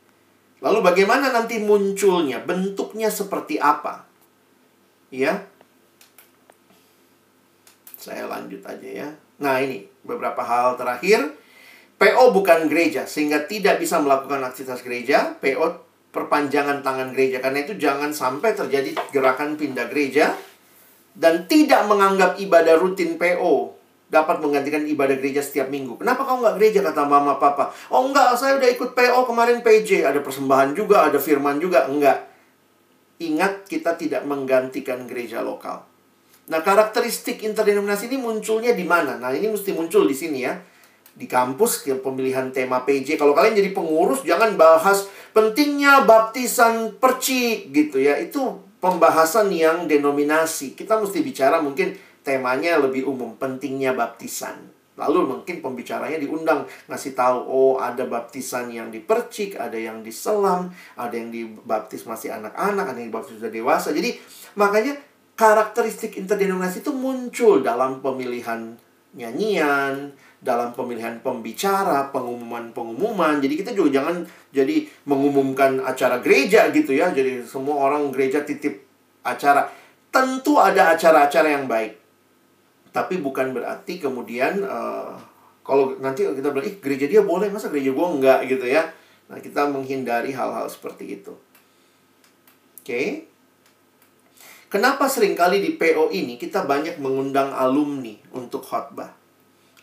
[0.64, 2.40] Lalu bagaimana nanti munculnya?
[2.40, 4.08] Bentuknya seperti apa?
[5.12, 5.44] Ya.
[8.00, 9.08] Saya lanjut aja ya.
[9.36, 11.36] Nah, ini beberapa hal terakhir.
[11.96, 15.36] PO bukan gereja sehingga tidak bisa melakukan aktivitas gereja.
[15.40, 15.85] PO
[16.16, 17.44] perpanjangan tangan gereja.
[17.44, 20.32] Karena itu jangan sampai terjadi gerakan pindah gereja
[21.12, 26.00] dan tidak menganggap ibadah rutin PO dapat menggantikan ibadah gereja setiap minggu.
[26.00, 27.74] Kenapa kau nggak gereja kata mama papa?
[27.92, 30.08] Oh enggak, saya udah ikut PO kemarin PJ.
[30.08, 31.84] Ada persembahan juga, ada firman juga.
[31.84, 32.24] Enggak.
[33.20, 35.84] Ingat kita tidak menggantikan gereja lokal.
[36.46, 39.18] Nah karakteristik interdenominasi ini munculnya di mana?
[39.18, 40.54] Nah ini mesti muncul di sini ya
[41.16, 43.16] di kampus pemilihan tema PJ.
[43.16, 48.20] Kalau kalian jadi pengurus jangan bahas pentingnya baptisan percik gitu ya.
[48.20, 50.76] Itu pembahasan yang denominasi.
[50.76, 54.76] Kita mesti bicara mungkin temanya lebih umum, pentingnya baptisan.
[54.96, 61.12] Lalu mungkin pembicaranya diundang ngasih tahu oh ada baptisan yang dipercik, ada yang diselam, ada
[61.12, 63.92] yang dibaptis masih anak-anak, ada yang dibaptis sudah dewasa.
[63.92, 64.16] Jadi
[64.56, 64.96] makanya
[65.36, 68.80] karakteristik interdenominasi itu muncul dalam pemilihan
[69.12, 70.16] nyanyian,
[70.46, 73.42] dalam pemilihan pembicara, pengumuman-pengumuman.
[73.42, 74.22] Jadi kita juga jangan
[74.54, 77.10] jadi mengumumkan acara gereja gitu ya.
[77.10, 78.86] Jadi semua orang gereja titip
[79.26, 79.66] acara.
[80.14, 81.98] Tentu ada acara-acara yang baik.
[82.94, 85.18] Tapi bukan berarti kemudian uh,
[85.66, 88.86] kalau nanti kita bilang, ih gereja dia boleh, masa gereja gua enggak gitu ya.
[89.26, 91.34] Nah kita menghindari hal-hal seperti itu.
[92.80, 92.86] Oke.
[92.86, 93.08] Okay.
[94.66, 99.25] Kenapa sering kali di PO ini kita banyak mengundang alumni untuk khotbah?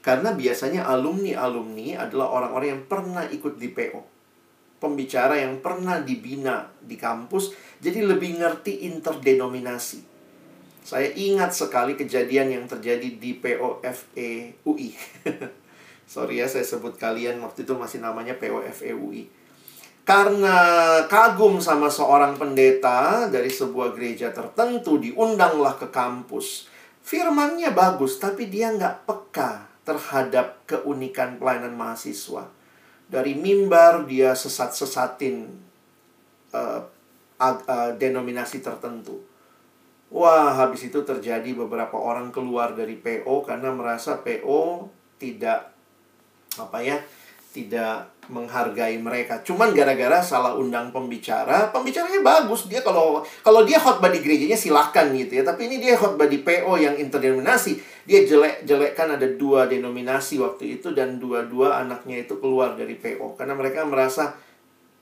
[0.03, 4.03] Karena biasanya alumni-alumni adalah orang-orang yang pernah ikut di PO.
[4.83, 10.03] Pembicara yang pernah dibina di kampus, jadi lebih ngerti interdenominasi.
[10.83, 14.91] Saya ingat sekali kejadian yang terjadi di POFE UI.
[16.13, 19.31] Sorry ya, saya sebut kalian waktu itu masih namanya POFE UI.
[20.03, 20.59] Karena
[21.07, 26.67] kagum sama seorang pendeta dari sebuah gereja tertentu, diundanglah ke kampus.
[27.07, 32.47] Firmannya bagus, tapi dia nggak peka terhadap keunikan pelayanan mahasiswa.
[33.11, 35.51] Dari mimbar dia sesat-sesatin
[36.55, 36.81] uh,
[37.39, 39.19] uh, denominasi tertentu.
[40.13, 45.73] Wah, habis itu terjadi beberapa orang keluar dari PO karena merasa PO tidak
[46.53, 47.01] apa ya,
[47.53, 49.45] tidak menghargai mereka.
[49.45, 52.65] Cuman gara-gara salah undang pembicara, pembicaranya bagus.
[52.65, 55.43] Dia kalau kalau dia khotbah di gerejanya silahkan gitu ya.
[55.45, 57.77] Tapi ini dia khotbah di PO yang interdenominasi.
[58.09, 63.53] Dia jelek-jelekkan ada dua denominasi waktu itu dan dua-dua anaknya itu keluar dari PO karena
[63.55, 64.35] mereka merasa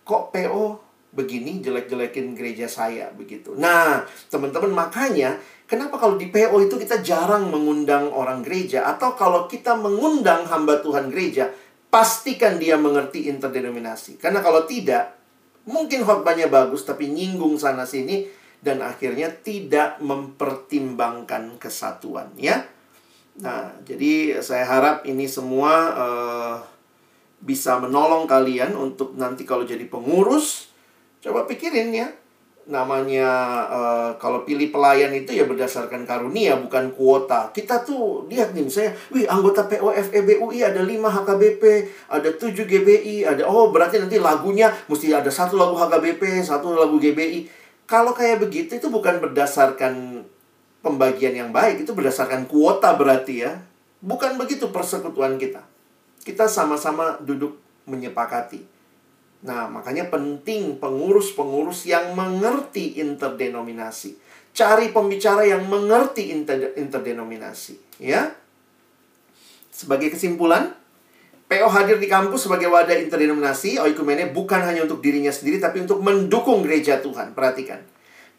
[0.06, 3.52] kok PO begini jelek-jelekin gereja saya begitu.
[3.60, 5.36] Nah, teman-teman makanya
[5.68, 10.80] kenapa kalau di PO itu kita jarang mengundang orang gereja atau kalau kita mengundang hamba
[10.80, 11.52] Tuhan gereja
[11.92, 14.16] pastikan dia mengerti interdenominasi.
[14.18, 15.20] Karena kalau tidak,
[15.68, 18.26] mungkin khotbahnya bagus tapi nyinggung sana sini
[18.64, 22.64] dan akhirnya tidak mempertimbangkan kesatuan, ya.
[23.42, 26.58] Nah, jadi saya harap ini semua uh,
[27.42, 30.70] bisa menolong kalian untuk nanti kalau jadi pengurus,
[31.26, 32.08] coba pikirin ya,
[32.70, 33.28] namanya
[33.66, 37.50] uh, kalau pilih pelayan itu ya berdasarkan karunia bukan kuota.
[37.50, 41.64] Kita tuh lihat nih misalnya, wih anggota POFEBUI ada 5 HKBP,
[42.06, 47.02] ada 7 GBI, ada oh berarti nanti lagunya mesti ada satu lagu HKBP, satu lagu
[47.02, 47.50] GBI.
[47.90, 50.24] Kalau kayak begitu itu bukan berdasarkan
[50.86, 53.58] pembagian yang baik, itu berdasarkan kuota berarti ya.
[54.02, 55.66] Bukan begitu persekutuan kita.
[56.22, 57.58] Kita sama-sama duduk
[57.90, 58.71] menyepakati
[59.42, 64.14] Nah, makanya penting pengurus-pengurus yang mengerti interdenominasi.
[64.54, 68.36] Cari pembicara yang mengerti inter interdenominasi, ya.
[69.72, 70.76] Sebagai kesimpulan,
[71.50, 76.04] PO hadir di kampus sebagai wadah interdenominasi, oikumene bukan hanya untuk dirinya sendiri tapi untuk
[76.06, 77.34] mendukung gereja Tuhan.
[77.34, 77.82] Perhatikan.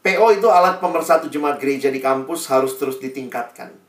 [0.04, 3.81] PO itu alat pemersatu jemaat gereja di kampus harus terus ditingkatkan.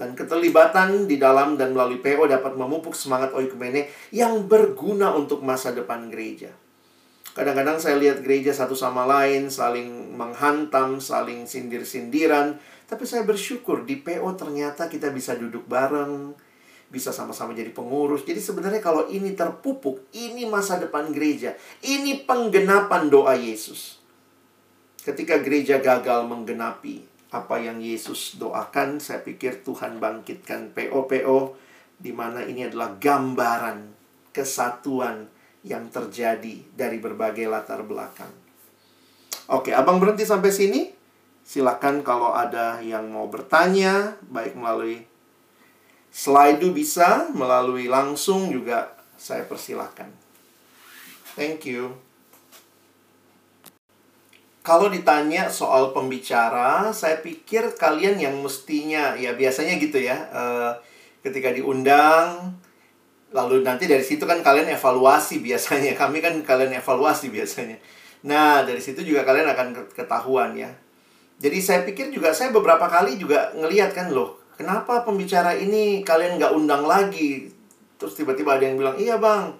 [0.00, 5.76] Dan keterlibatan di dalam dan melalui PO dapat memupuk semangat oikumene yang berguna untuk masa
[5.76, 6.48] depan gereja.
[7.36, 12.56] Kadang-kadang saya lihat gereja satu sama lain saling menghantam, saling sindir-sindiran.
[12.88, 16.32] Tapi saya bersyukur di PO ternyata kita bisa duduk bareng,
[16.88, 18.24] bisa sama-sama jadi pengurus.
[18.24, 21.52] Jadi sebenarnya kalau ini terpupuk, ini masa depan gereja.
[21.84, 24.00] Ini penggenapan doa Yesus.
[25.04, 31.54] Ketika gereja gagal menggenapi apa yang Yesus doakan, saya pikir Tuhan bangkitkan PO-PO
[32.00, 33.94] di mana ini adalah gambaran
[34.34, 35.30] kesatuan
[35.62, 38.32] yang terjadi dari berbagai latar belakang.
[39.50, 40.82] Oke, abang berhenti sampai sini.
[41.46, 45.02] Silakan kalau ada yang mau bertanya, baik melalui
[46.10, 50.10] slide bisa, melalui langsung juga saya persilahkan.
[51.38, 52.09] Thank you.
[54.60, 60.28] Kalau ditanya soal pembicara, saya pikir kalian yang mestinya ya biasanya gitu ya.
[60.28, 60.72] Uh,
[61.24, 62.52] ketika diundang,
[63.32, 65.96] lalu nanti dari situ kan kalian evaluasi biasanya.
[66.00, 67.80] Kami kan kalian evaluasi biasanya.
[68.28, 70.68] Nah, dari situ juga kalian akan ketahuan ya.
[71.40, 76.36] Jadi saya pikir juga saya beberapa kali juga ngeliat kan loh, kenapa pembicara ini kalian
[76.36, 77.48] nggak undang lagi?
[77.96, 79.56] Terus tiba-tiba ada yang bilang, iya bang,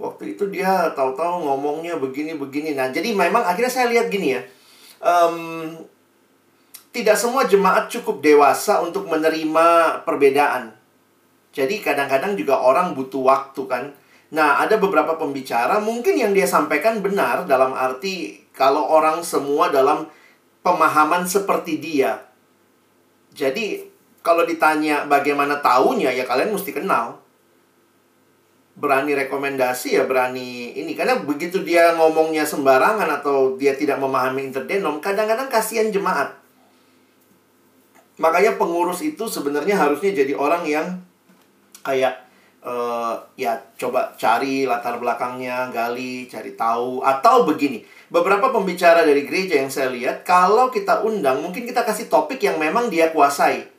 [0.00, 2.72] waktu itu dia tahu-tahu ngomongnya begini-begini.
[2.72, 4.40] Nah, jadi memang akhirnya saya lihat gini ya,
[5.04, 5.76] um,
[6.90, 10.72] tidak semua jemaat cukup dewasa untuk menerima perbedaan.
[11.52, 13.84] Jadi kadang-kadang juga orang butuh waktu kan
[14.30, 20.06] Nah, ada beberapa pembicara mungkin yang dia sampaikan benar dalam arti kalau orang semua dalam
[20.62, 22.30] pemahaman seperti dia.
[23.34, 23.90] Jadi,
[24.22, 27.18] kalau ditanya bagaimana tahunya, ya kalian mesti kenal.
[28.78, 30.92] Berani rekomendasi ya berani ini.
[30.94, 36.36] Karena begitu dia ngomongnya sembarangan atau dia tidak memahami interdenom, kadang-kadang kasihan jemaat.
[38.20, 40.86] Makanya pengurus itu sebenarnya harusnya jadi orang yang
[41.80, 42.28] kayak
[42.60, 47.80] uh, ya coba cari latar belakangnya, gali, cari tahu atau begini.
[48.10, 52.60] Beberapa pembicara dari gereja yang saya lihat kalau kita undang mungkin kita kasih topik yang
[52.60, 53.69] memang dia kuasai.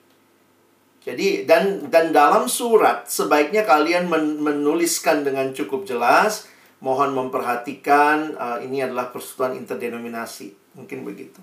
[1.02, 6.46] Jadi dan dan dalam surat sebaiknya kalian men menuliskan dengan cukup jelas,
[6.78, 10.54] mohon memperhatikan uh, ini adalah persekutuan interdenominasi.
[10.78, 11.42] Mungkin begitu.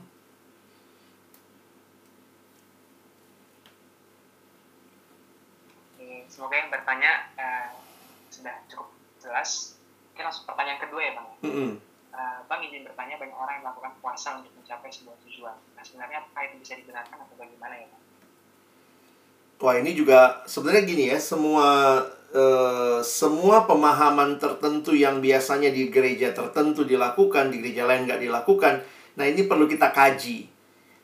[6.39, 7.75] semoga yang bertanya uh,
[8.31, 9.75] sudah cukup jelas.
[10.15, 11.29] Mungkin langsung pertanyaan kedua ya bang.
[11.43, 11.71] Mm -hmm.
[12.15, 15.59] uh, bang izin bertanya banyak orang yang melakukan puasa untuk mencapai sebuah tujuan.
[15.75, 18.08] Nah sebenarnya apa itu bisa dibenarkan atau bagaimana ya bang?
[19.59, 21.99] Wah ini juga sebenarnya gini ya semua
[22.31, 28.87] uh, semua pemahaman tertentu yang biasanya di gereja tertentu dilakukan di gereja lain nggak dilakukan.
[29.19, 30.47] Nah ini perlu kita kaji.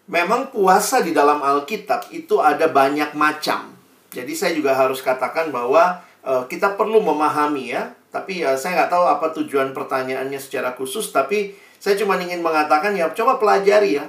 [0.07, 3.75] Memang puasa di dalam Alkitab itu ada banyak macam.
[4.15, 7.91] Jadi saya juga harus katakan bahwa uh, kita perlu memahami ya.
[8.15, 11.11] Tapi uh, saya nggak tahu apa tujuan pertanyaannya secara khusus.
[11.11, 14.07] Tapi saya cuma ingin mengatakan ya coba pelajari ya.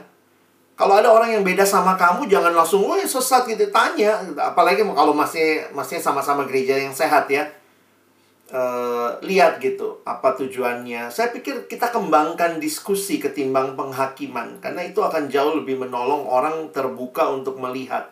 [0.75, 4.19] Kalau ada orang yang beda sama kamu jangan langsung wah sesat gitu tanya.
[4.35, 7.47] Apalagi kalau masih masih sama-sama gereja yang sehat ya.
[8.45, 11.09] Uh, lihat gitu apa tujuannya.
[11.09, 17.31] Saya pikir kita kembangkan diskusi ketimbang penghakiman karena itu akan jauh lebih menolong orang terbuka
[17.31, 18.11] untuk melihat.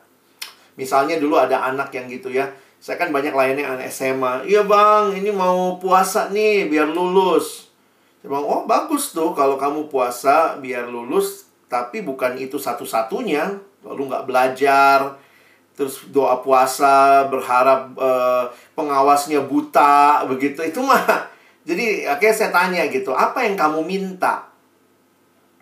[0.79, 2.49] Misalnya dulu ada anak yang gitu ya.
[2.83, 4.43] Saya kan banyak layannya anak SMA.
[4.43, 7.71] Iya bang, ini mau puasa nih biar lulus.
[8.19, 11.42] Saya bilang, oh bagus tuh kalau kamu puasa biar lulus.
[11.73, 13.57] Tapi bukan itu satu-satunya.
[13.81, 15.17] Lalu nggak belajar.
[15.73, 18.45] Terus doa puasa, berharap uh,
[18.77, 20.61] pengawasnya buta, begitu.
[20.61, 21.01] Itu mah.
[21.67, 24.53] Jadi akhirnya saya tanya gitu, apa yang kamu minta?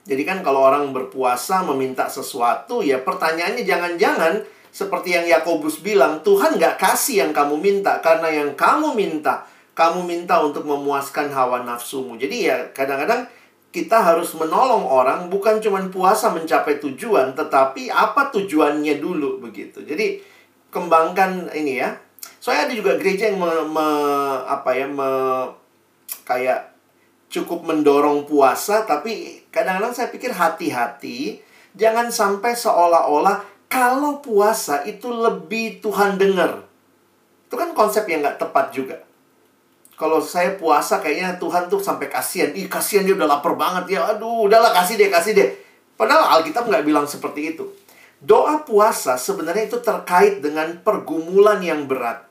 [0.02, 4.42] Jadi kan kalau orang berpuasa meminta sesuatu, ya pertanyaannya jangan-jangan
[4.74, 9.46] seperti yang Yakobus bilang, Tuhan gak kasih yang kamu minta karena yang kamu minta,
[9.78, 12.18] kamu minta untuk memuaskan hawa nafsumu.
[12.18, 13.30] Jadi ya kadang-kadang
[13.72, 19.80] kita harus menolong orang bukan cuma puasa mencapai tujuan, tetapi apa tujuannya dulu begitu.
[19.88, 20.20] Jadi
[20.68, 21.96] kembangkan ini ya.
[22.44, 23.88] Soalnya ada juga gereja yang me, me,
[24.44, 25.10] apa ya me,
[26.28, 26.76] kayak
[27.32, 31.40] cukup mendorong puasa, tapi kadang-kadang saya pikir hati-hati,
[31.78, 33.40] jangan sampai seolah-olah
[33.72, 36.68] kalau puasa itu lebih Tuhan dengar.
[37.48, 39.00] Itu kan konsep yang nggak tepat juga.
[40.02, 42.50] Kalau saya puasa kayaknya Tuhan tuh sampai kasihan.
[42.58, 44.10] Ih kasihan dia udah lapar banget ya.
[44.10, 45.50] Aduh udahlah kasih deh kasih deh.
[45.94, 47.70] Padahal Alkitab nggak bilang seperti itu.
[48.18, 52.26] Doa puasa sebenarnya itu terkait dengan pergumulan yang berat.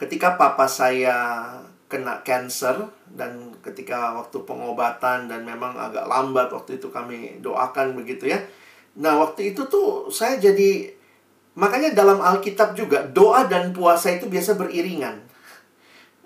[0.00, 1.44] Ketika papa saya
[1.92, 8.32] kena cancer dan ketika waktu pengobatan dan memang agak lambat waktu itu kami doakan begitu
[8.32, 8.40] ya
[8.98, 10.92] Nah, waktu itu tuh saya jadi
[11.56, 15.31] makanya dalam Alkitab juga doa dan puasa itu biasa beriringan.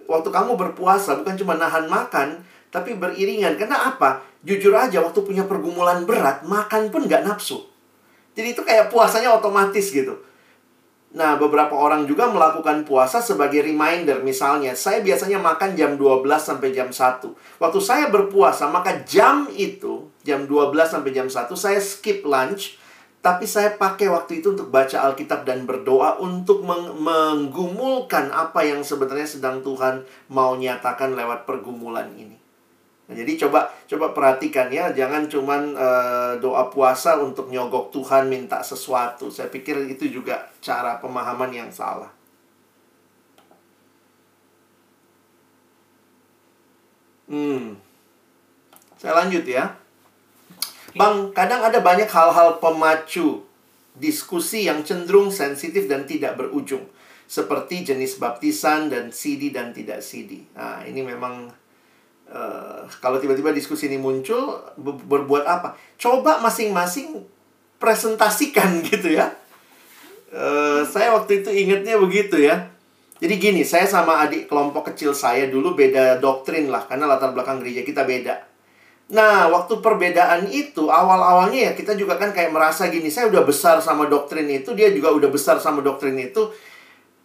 [0.07, 3.59] Waktu kamu berpuasa bukan cuma nahan makan, tapi beriringan.
[3.59, 4.23] Karena apa?
[4.47, 7.67] Jujur aja waktu punya pergumulan berat, makan pun nggak nafsu.
[8.37, 10.23] Jadi itu kayak puasanya otomatis gitu.
[11.17, 14.21] Nah, beberapa orang juga melakukan puasa sebagai reminder.
[14.21, 17.33] Misalnya, saya biasanya makan jam 12 sampai jam 1.
[17.57, 22.77] Waktu saya berpuasa, maka jam itu, jam 12 sampai jam 1, saya skip lunch.
[23.25, 28.87] Tapi saya pakai waktu itu untuk baca Alkitab dan berdoa untuk meng menggumulkan apa yang
[28.87, 32.39] sebenarnya sedang Tuhan mau nyatakan lewat pergumulan ini.
[33.07, 38.63] Nah, jadi coba coba perhatikan ya, jangan cuman uh, doa puasa untuk nyogok Tuhan minta
[38.63, 39.31] sesuatu.
[39.31, 42.11] Saya pikir itu juga cara pemahaman yang salah.
[47.27, 47.79] Hmm.
[48.99, 49.86] Saya lanjut ya.
[50.97, 53.45] Bang, kadang ada banyak hal-hal pemacu
[53.97, 56.89] diskusi yang cenderung sensitif dan tidak berujung.
[57.29, 60.47] Seperti jenis baptisan dan CD dan tidak CD.
[60.57, 61.51] Nah, ini memang
[62.31, 67.23] uh, kalau tiba-tiba diskusi ini muncul berbuat apa coba masing-masing
[67.79, 69.35] presentasikan gitu ya
[70.35, 72.71] uh, saya waktu itu ingetnya begitu ya
[73.17, 77.63] jadi gini saya sama adik kelompok kecil saya dulu beda doktrin lah karena latar belakang
[77.63, 78.46] gereja kita beda
[79.07, 83.79] Nah, waktu perbedaan itu awal-awalnya ya kita juga kan kayak merasa gini, saya udah besar
[83.79, 86.51] sama doktrin itu, dia juga udah besar sama doktrin itu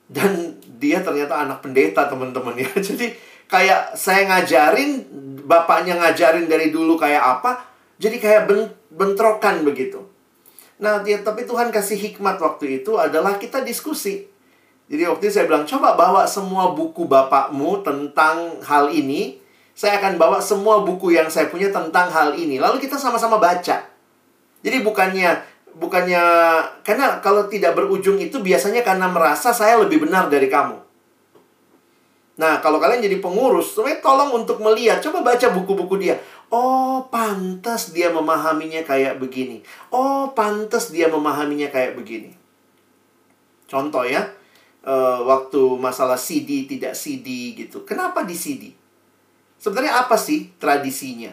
[0.05, 2.69] dan dia ternyata anak pendeta teman-teman ya.
[2.87, 3.09] Jadi
[3.49, 5.09] kayak saya ngajarin,
[5.49, 7.65] bapaknya ngajarin dari dulu kayak apa,
[7.99, 8.41] jadi kayak
[8.89, 10.01] bentrokan begitu.
[10.81, 14.25] Nah, ya, tapi Tuhan kasih hikmat waktu itu adalah kita diskusi.
[14.89, 19.40] Jadi waktu itu saya bilang, coba bawa semua buku bapakmu tentang hal ini.
[19.81, 22.61] Saya akan bawa semua buku yang saya punya tentang hal ini.
[22.61, 23.81] Lalu kita sama-sama baca.
[24.61, 25.41] Jadi bukannya
[25.73, 26.21] bukannya
[26.85, 30.77] karena kalau tidak berujung itu biasanya karena merasa saya lebih benar dari kamu.
[32.37, 36.21] Nah, kalau kalian jadi pengurus, sebenarnya tolong untuk melihat, coba baca buku-buku dia.
[36.53, 39.65] Oh, pantas dia memahaminya kayak begini.
[39.89, 42.37] Oh, pantas dia memahaminya kayak begini.
[43.65, 44.29] Contoh ya,
[44.85, 47.81] uh, waktu masalah CD tidak CD gitu.
[47.81, 48.80] Kenapa di CD?
[49.61, 51.29] Sebenarnya apa sih tradisinya?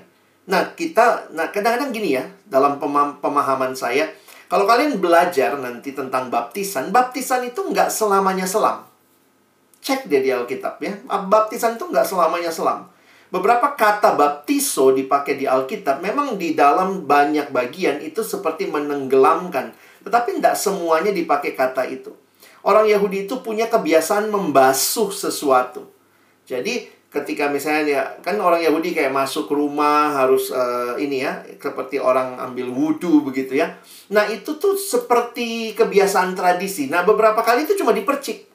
[0.52, 2.76] Nah, kita, nah kadang-kadang gini ya, dalam
[3.20, 4.12] pemahaman saya,
[4.52, 8.84] kalau kalian belajar nanti tentang baptisan, baptisan itu nggak selamanya selam.
[9.80, 10.92] Cek deh di Alkitab ya.
[11.08, 12.88] Baptisan itu nggak selamanya selam.
[13.28, 19.76] Beberapa kata baptiso dipakai di Alkitab memang di dalam banyak bagian itu seperti menenggelamkan.
[20.00, 22.16] Tetapi tidak semuanya dipakai kata itu.
[22.64, 25.92] Orang Yahudi itu punya kebiasaan membasuh sesuatu.
[26.48, 31.96] Jadi ketika misalnya ya kan orang Yahudi kayak masuk rumah harus uh, ini ya seperti
[31.96, 33.80] orang ambil wudhu begitu ya.
[34.12, 36.92] Nah itu tuh seperti kebiasaan tradisi.
[36.92, 38.48] Nah beberapa kali itu cuma dipercik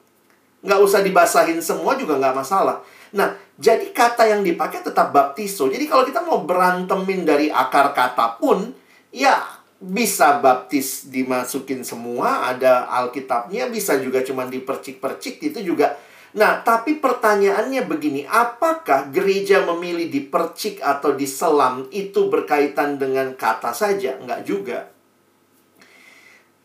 [0.64, 2.80] nggak usah dibasahin semua juga nggak masalah.
[3.14, 5.70] Nah, jadi kata yang dipakai tetap baptiso.
[5.70, 8.74] Jadi kalau kita mau berantemin dari akar kata pun,
[9.14, 9.38] ya
[9.78, 15.94] bisa baptis dimasukin semua, ada Alkitabnya, bisa juga cuma dipercik-percik, itu juga.
[16.34, 24.18] Nah, tapi pertanyaannya begini, apakah gereja memilih dipercik atau diselam itu berkaitan dengan kata saja?
[24.18, 24.90] Enggak juga.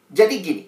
[0.09, 0.63] Jadi gini,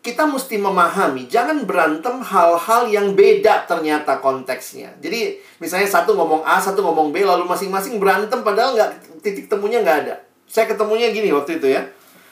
[0.00, 4.96] kita mesti memahami, jangan berantem hal-hal yang beda ternyata konteksnya.
[5.04, 8.90] Jadi misalnya satu ngomong A, satu ngomong B, lalu masing-masing berantem padahal nggak
[9.20, 10.14] titik temunya nggak ada.
[10.48, 11.86] Saya ketemunya gini waktu itu ya.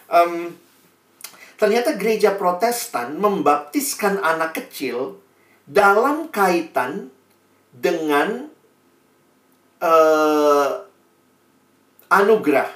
[0.09, 0.57] Um,
[1.61, 5.21] ternyata gereja Protestan membaptiskan anak kecil
[5.71, 7.15] dalam kaitan
[7.71, 8.51] dengan
[9.79, 10.71] uh,
[12.11, 12.71] anugerah.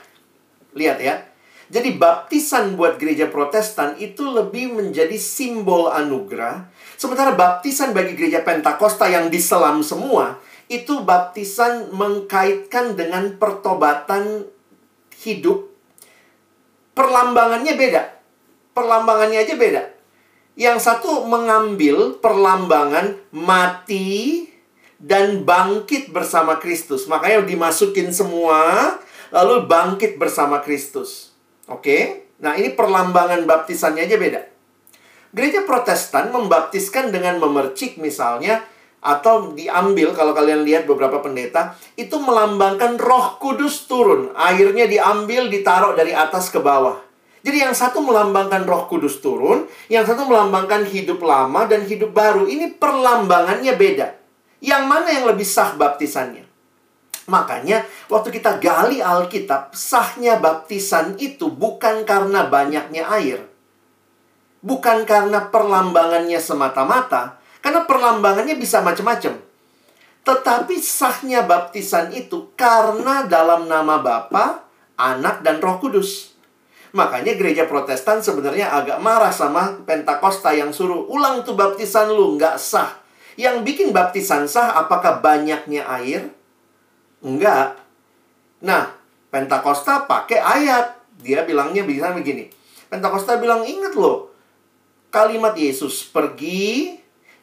[0.78, 1.34] Lihat ya
[1.74, 6.68] jadi baptisan buat gereja protestan itu lebih menjadi simbol anugerah.
[6.94, 10.36] Sementara baptisan bagi gereja pentakosta yang diselam semua,
[10.68, 14.44] itu baptisan mengkaitkan dengan pertobatan
[15.24, 15.72] hidup.
[16.92, 18.02] Perlambangannya beda.
[18.76, 19.82] Perlambangannya aja beda.
[20.54, 24.46] Yang satu mengambil perlambangan mati
[25.02, 27.10] dan bangkit bersama Kristus.
[27.10, 28.94] Makanya dimasukin semua,
[29.34, 31.34] lalu bangkit bersama Kristus.
[31.68, 34.40] Oke, nah ini perlambangan baptisannya aja beda.
[35.34, 38.62] Gereja Protestan membaptiskan dengan memercik misalnya
[39.04, 45.92] atau diambil kalau kalian lihat beberapa pendeta itu melambangkan Roh Kudus turun, airnya diambil ditaruh
[45.92, 47.03] dari atas ke bawah.
[47.44, 52.48] Jadi yang satu melambangkan Roh Kudus turun, yang satu melambangkan hidup lama dan hidup baru.
[52.48, 54.16] Ini perlambangannya beda.
[54.64, 56.48] Yang mana yang lebih sah baptisannya?
[57.28, 63.44] Makanya waktu kita gali Alkitab, sahnya baptisan itu bukan karena banyaknya air.
[64.64, 69.36] Bukan karena perlambangannya semata-mata, karena perlambangannya bisa macam-macam.
[70.24, 74.64] Tetapi sahnya baptisan itu karena dalam nama Bapa,
[74.96, 76.33] Anak, dan Roh Kudus.
[76.94, 82.54] Makanya gereja protestan sebenarnya agak marah sama Pentakosta yang suruh ulang tuh baptisan lu, nggak
[82.54, 83.02] sah.
[83.34, 86.30] Yang bikin baptisan sah apakah banyaknya air?
[87.18, 87.82] Enggak.
[88.62, 88.94] Nah,
[89.26, 90.94] Pentakosta pakai ayat.
[91.18, 92.46] Dia bilangnya bisa begini.
[92.86, 94.30] Pentakosta bilang, ingat loh.
[95.10, 96.94] Kalimat Yesus, pergi,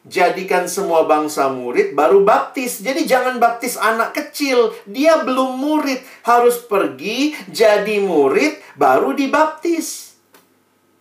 [0.02, 2.82] jadikan semua bangsa murid, baru baptis.
[2.82, 10.18] Jadi jangan baptis anak kecil, dia belum murid, harus pergi jadi murid, baru dibaptis.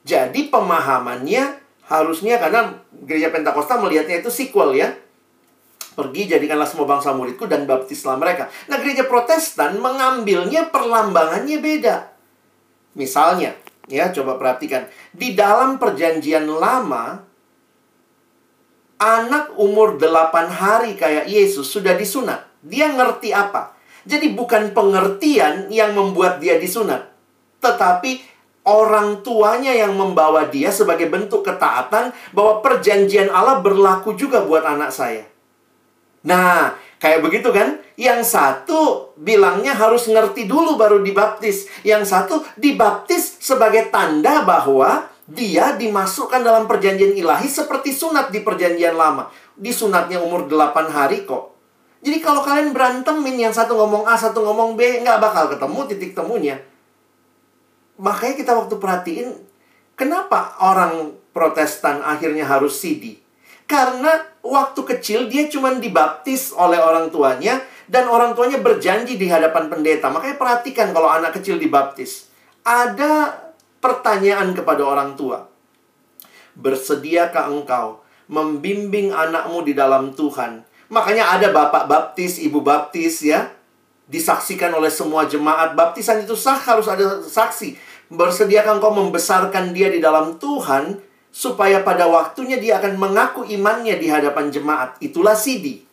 [0.01, 4.89] Jadi pemahamannya harusnya karena gereja Pentakosta melihatnya itu sequel ya.
[5.91, 8.47] Pergi jadikanlah semua bangsa muridku dan baptislah mereka.
[8.71, 12.15] Nah gereja Protestan mengambilnya perlambangannya beda.
[12.95, 13.55] Misalnya,
[13.91, 14.87] ya coba perhatikan.
[15.11, 17.30] Di dalam perjanjian lama,
[19.01, 22.45] anak umur 8 hari kayak Yesus sudah disunat.
[22.61, 23.73] Dia ngerti apa?
[24.05, 27.09] Jadi bukan pengertian yang membuat dia disunat.
[27.57, 28.21] Tetapi
[28.69, 34.93] orang tuanya yang membawa dia sebagai bentuk ketaatan bahwa perjanjian Allah berlaku juga buat anak
[34.93, 35.25] saya.
[36.21, 37.81] Nah, kayak begitu kan?
[37.97, 41.65] Yang satu bilangnya harus ngerti dulu baru dibaptis.
[41.81, 48.99] Yang satu dibaptis sebagai tanda bahwa dia dimasukkan dalam perjanjian ilahi seperti sunat di perjanjian
[48.99, 49.31] lama.
[49.55, 51.55] Di sunatnya umur 8 hari kok.
[52.01, 56.11] Jadi kalau kalian berantemin yang satu ngomong A, satu ngomong B, nggak bakal ketemu titik
[56.17, 56.57] temunya.
[58.01, 59.29] Makanya kita waktu perhatiin,
[59.93, 63.21] kenapa orang protestan akhirnya harus CD?
[63.69, 69.69] Karena waktu kecil dia cuma dibaptis oleh orang tuanya, dan orang tuanya berjanji di hadapan
[69.69, 70.09] pendeta.
[70.09, 72.33] Makanya perhatikan kalau anak kecil dibaptis.
[72.65, 73.37] Ada
[73.81, 75.49] pertanyaan kepada orang tua.
[76.55, 80.63] Bersediakah engkau membimbing anakmu di dalam Tuhan?
[80.93, 83.51] Makanya ada bapak baptis, ibu baptis ya.
[84.11, 85.73] Disaksikan oleh semua jemaat.
[85.73, 87.75] Baptisan itu sah harus ada saksi.
[88.11, 90.99] Bersediakah engkau membesarkan dia di dalam Tuhan
[91.31, 94.99] supaya pada waktunya dia akan mengaku imannya di hadapan jemaat.
[94.99, 95.87] Itulah sidi.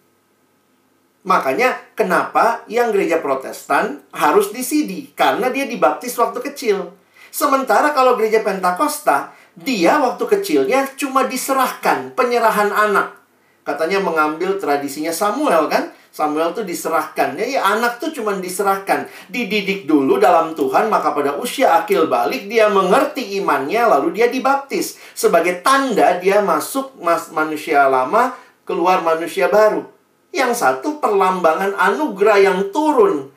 [1.23, 5.15] Makanya kenapa yang gereja Protestan harus di sidi?
[5.15, 6.91] Karena dia dibaptis waktu kecil.
[7.29, 13.19] Sementara kalau gereja Pentakosta, dia waktu kecilnya cuma diserahkan penyerahan anak.
[13.67, 15.93] Katanya mengambil tradisinya Samuel kan?
[16.09, 17.37] Samuel tuh diserahkan.
[17.37, 19.07] Ya, ya anak tuh cuma diserahkan.
[19.29, 24.97] Dididik dulu dalam Tuhan, maka pada usia akil balik dia mengerti imannya, lalu dia dibaptis.
[25.13, 28.33] Sebagai tanda dia masuk mas manusia lama,
[28.65, 29.85] keluar manusia baru.
[30.33, 33.29] Yang satu perlambangan anugerah yang turun.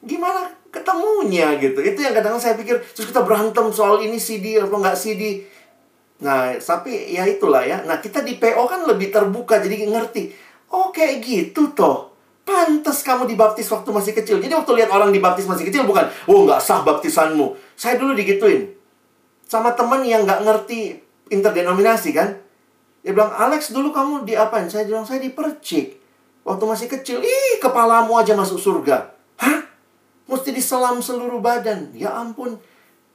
[0.00, 1.78] Gimana ketemunya gitu.
[1.78, 5.46] Itu yang kadang, -kadang saya pikir, terus kita berantem soal ini CD atau nggak CD.
[6.22, 7.82] Nah, tapi ya itulah ya.
[7.86, 10.34] Nah, kita di PO kan lebih terbuka, jadi ngerti.
[10.74, 12.14] Oh, gitu toh.
[12.44, 14.36] Pantas kamu dibaptis waktu masih kecil.
[14.36, 17.56] Jadi waktu lihat orang dibaptis masih kecil, bukan, oh nggak sah baptisanmu.
[17.72, 18.68] Saya dulu digituin.
[19.48, 21.00] Sama temen yang nggak ngerti
[21.32, 22.36] interdenominasi kan.
[23.00, 24.68] Dia bilang, Alex dulu kamu diapain?
[24.68, 25.96] Saya bilang, saya dipercik.
[26.44, 29.16] Waktu masih kecil, ih kepalamu aja masuk surga.
[29.40, 29.63] Hah?
[30.24, 31.92] Mesti diselam seluruh badan.
[31.92, 32.56] Ya ampun.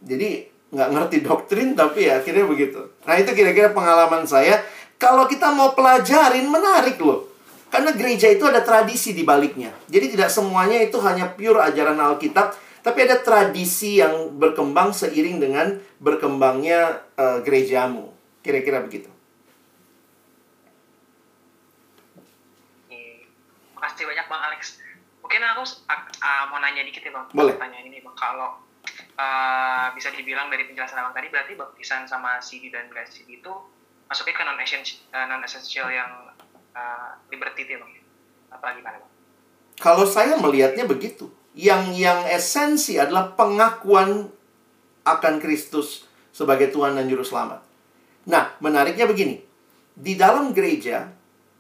[0.04, 2.82] Jadi nggak ngerti doktrin tapi ya akhirnya begitu.
[3.06, 4.62] Nah itu kira-kira pengalaman saya.
[5.00, 7.30] Kalau kita mau pelajarin menarik loh.
[7.70, 9.70] Karena gereja itu ada tradisi di baliknya.
[9.86, 15.78] Jadi tidak semuanya itu hanya pure ajaran Alkitab, tapi ada tradisi yang berkembang seiring dengan
[16.02, 18.10] berkembangnya uh, gerejamu.
[18.42, 19.14] Kira-kira begitu.
[23.78, 24.82] Makasih banyak Bang Alex
[25.30, 27.30] mungkin aku uh, mau nanya dikit ya bang.
[27.38, 27.54] Boleh.
[27.62, 28.16] tanya ini bang.
[28.18, 28.66] Kalau
[29.14, 33.54] uh, bisa dibilang dari penjelasan abang tadi berarti baptisan sama CD dan CD itu
[34.10, 36.34] masuknya ke non essential uh, non essential yang
[36.74, 37.92] uh, liberty itu ya bang?
[38.58, 39.14] Apa gimana bang?
[39.78, 41.30] Kalau saya melihatnya begitu.
[41.54, 44.34] Yang yang esensi adalah pengakuan
[45.06, 47.62] akan Kristus sebagai Tuhan dan Juru Selamat.
[48.26, 49.42] Nah, menariknya begini.
[49.94, 51.10] Di dalam gereja,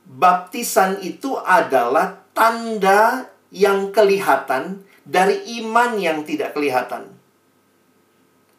[0.05, 7.09] baptisan itu adalah tanda yang kelihatan dari iman yang tidak kelihatan.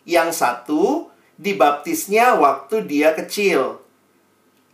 [0.02, 0.82] Yang satu
[1.38, 3.78] dibaptisnya waktu dia kecil.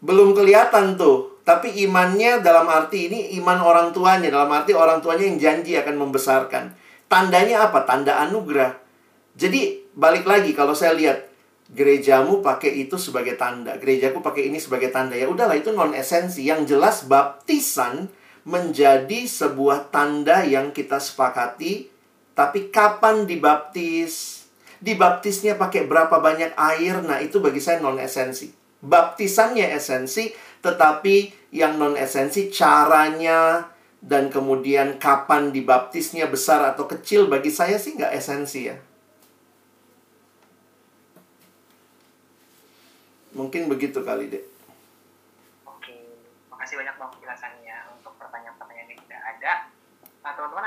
[0.00, 5.24] Belum kelihatan tuh, tapi imannya dalam arti ini iman orang tuanya, dalam arti orang tuanya
[5.30, 6.74] yang janji akan membesarkan.
[7.06, 7.86] Tandanya apa?
[7.86, 8.74] Tanda anugerah.
[9.38, 11.28] Jadi balik lagi kalau saya lihat
[11.70, 15.14] gerejamu pakai itu sebagai tanda, gerejaku pakai ini sebagai tanda.
[15.14, 16.42] Ya udahlah itu non esensi.
[16.42, 18.10] Yang jelas baptisan
[18.46, 21.90] menjadi sebuah tanda yang kita sepakati.
[22.32, 24.46] Tapi kapan dibaptis?
[24.78, 27.02] Dibaptisnya pakai berapa banyak air?
[27.02, 28.54] Nah, itu bagi saya non esensi.
[28.86, 30.30] Baptisannya esensi,
[30.62, 33.66] tetapi yang non esensi caranya
[33.98, 38.76] dan kemudian kapan dibaptisnya besar atau kecil bagi saya sih nggak esensi ya.
[43.32, 44.44] Mungkin begitu kali deh.
[45.64, 45.92] Oke,
[46.52, 47.55] makasih banyak bang penjelasannya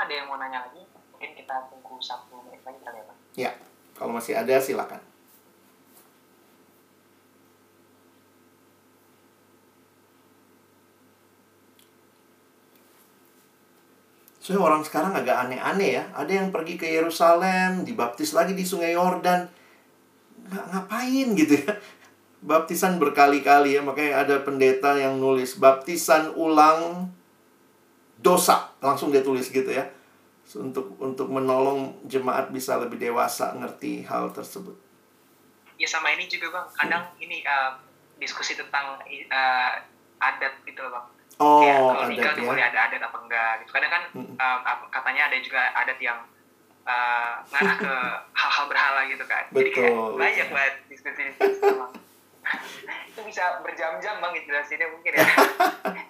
[0.00, 0.80] ada yang mau nanya lagi
[1.12, 3.52] mungkin kita tunggu satu menit lagi kali ya pak ya
[3.92, 5.02] kalau masih ada silakan
[14.40, 16.04] Soalnya orang sekarang agak aneh-aneh ya.
[16.16, 19.46] Ada yang pergi ke Yerusalem, dibaptis lagi di Sungai Yordan.
[20.48, 21.76] Nggak ngapain gitu ya.
[22.40, 23.84] Baptisan berkali-kali ya.
[23.84, 27.12] Makanya ada pendeta yang nulis baptisan ulang
[28.20, 28.70] dosa.
[28.84, 29.88] Langsung dia tulis gitu ya.
[30.56, 34.74] Untuk untuk menolong jemaat bisa lebih dewasa ngerti hal tersebut.
[35.80, 36.66] Ya sama ini juga bang.
[36.76, 37.24] Kadang hmm.
[37.24, 37.72] ini uh,
[38.20, 39.72] diskusi tentang uh,
[40.20, 41.06] adat gitu loh bang
[41.40, 42.48] Oh, kayak kalau nikah tuh ya.
[42.52, 43.70] boleh ada adat apa enggak gitu.
[43.72, 44.36] Kadang kan hmm.
[44.36, 44.58] um,
[44.92, 46.20] katanya ada juga adat yang
[46.84, 47.94] uh, ngarah ke
[48.44, 49.48] hal-hal berhala gitu kan.
[49.48, 49.64] Betul.
[49.64, 51.22] Jadi kayak banyak banget diskusi
[53.08, 55.24] itu bisa berjam-jam bang jelasinnya mungkin ya.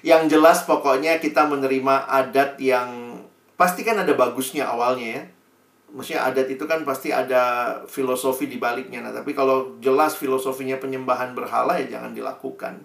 [0.00, 3.20] yang jelas pokoknya kita menerima adat yang
[3.60, 5.22] pasti kan ada bagusnya awalnya ya.
[5.90, 9.02] Maksudnya adat itu kan pasti ada filosofi di baliknya.
[9.04, 12.80] Nah, tapi kalau jelas filosofinya penyembahan berhala ya jangan dilakukan.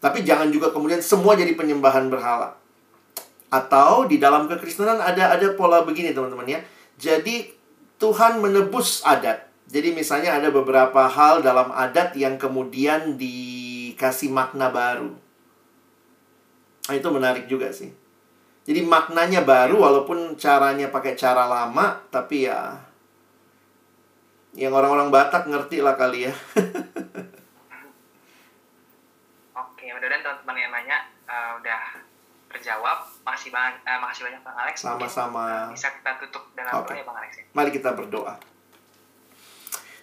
[0.00, 2.56] Tapi jangan juga kemudian semua jadi penyembahan berhala.
[3.52, 6.60] Atau di dalam kekristenan ada ada pola begini teman-teman ya.
[6.96, 7.52] Jadi
[8.00, 9.50] Tuhan menebus adat.
[9.68, 15.12] Jadi misalnya ada beberapa hal dalam adat yang kemudian dikasih makna baru.
[16.90, 17.94] Nah, itu menarik juga sih.
[18.66, 22.74] Jadi maknanya baru walaupun caranya pakai cara lama, tapi ya
[24.58, 26.34] yang orang-orang Batak ngerti lah kali ya.
[30.00, 30.98] mudah-mudahan teman-teman yang nanya
[31.28, 31.82] uh, udah
[32.56, 32.98] terjawab.
[33.20, 34.74] Makasih banyak, uh, makasih banyak Bang Alex.
[34.80, 35.68] Sama-sama.
[35.76, 36.96] Bisa kita tutup dengan okay.
[36.96, 37.30] doa ya Bang Alex.
[37.36, 37.44] Ya?
[37.52, 38.34] Mari kita berdoa.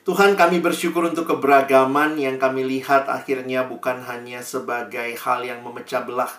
[0.06, 6.06] Tuhan kami bersyukur untuk keberagaman yang kami lihat akhirnya bukan hanya sebagai hal yang memecah
[6.08, 6.32] belah,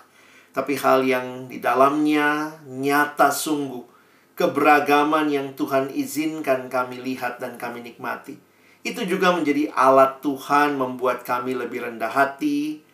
[0.53, 3.85] tapi hal yang di dalamnya nyata sungguh.
[4.39, 8.39] Keberagaman yang Tuhan izinkan kami lihat dan kami nikmati.
[8.87, 12.87] Itu juga menjadi alat Tuhan membuat kami lebih rendah hati,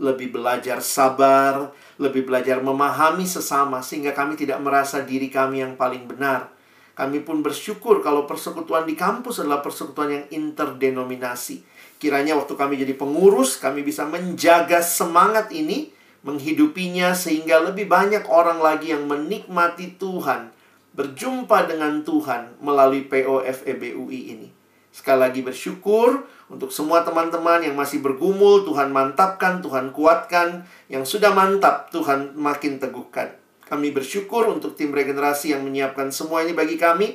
[0.00, 6.08] lebih belajar sabar, lebih belajar memahami sesama sehingga kami tidak merasa diri kami yang paling
[6.08, 6.52] benar.
[6.96, 11.64] Kami pun bersyukur kalau persekutuan di kampus adalah persekutuan yang interdenominasi.
[12.00, 18.60] Kiranya waktu kami jadi pengurus, kami bisa menjaga semangat ini, menghidupinya sehingga lebih banyak orang
[18.60, 20.52] lagi yang menikmati Tuhan,
[20.92, 24.48] berjumpa dengan Tuhan melalui POFEBUI ini.
[24.90, 30.66] Sekali lagi bersyukur untuk semua teman-teman yang masih bergumul, Tuhan mantapkan, Tuhan kuatkan.
[30.90, 33.38] Yang sudah mantap, Tuhan makin teguhkan.
[33.70, 37.14] Kami bersyukur untuk tim regenerasi yang menyiapkan semua ini bagi kami.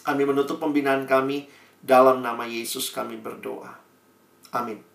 [0.00, 1.44] Kami menutup pembinaan kami
[1.84, 3.76] dalam nama Yesus kami berdoa.
[4.56, 4.93] Amin.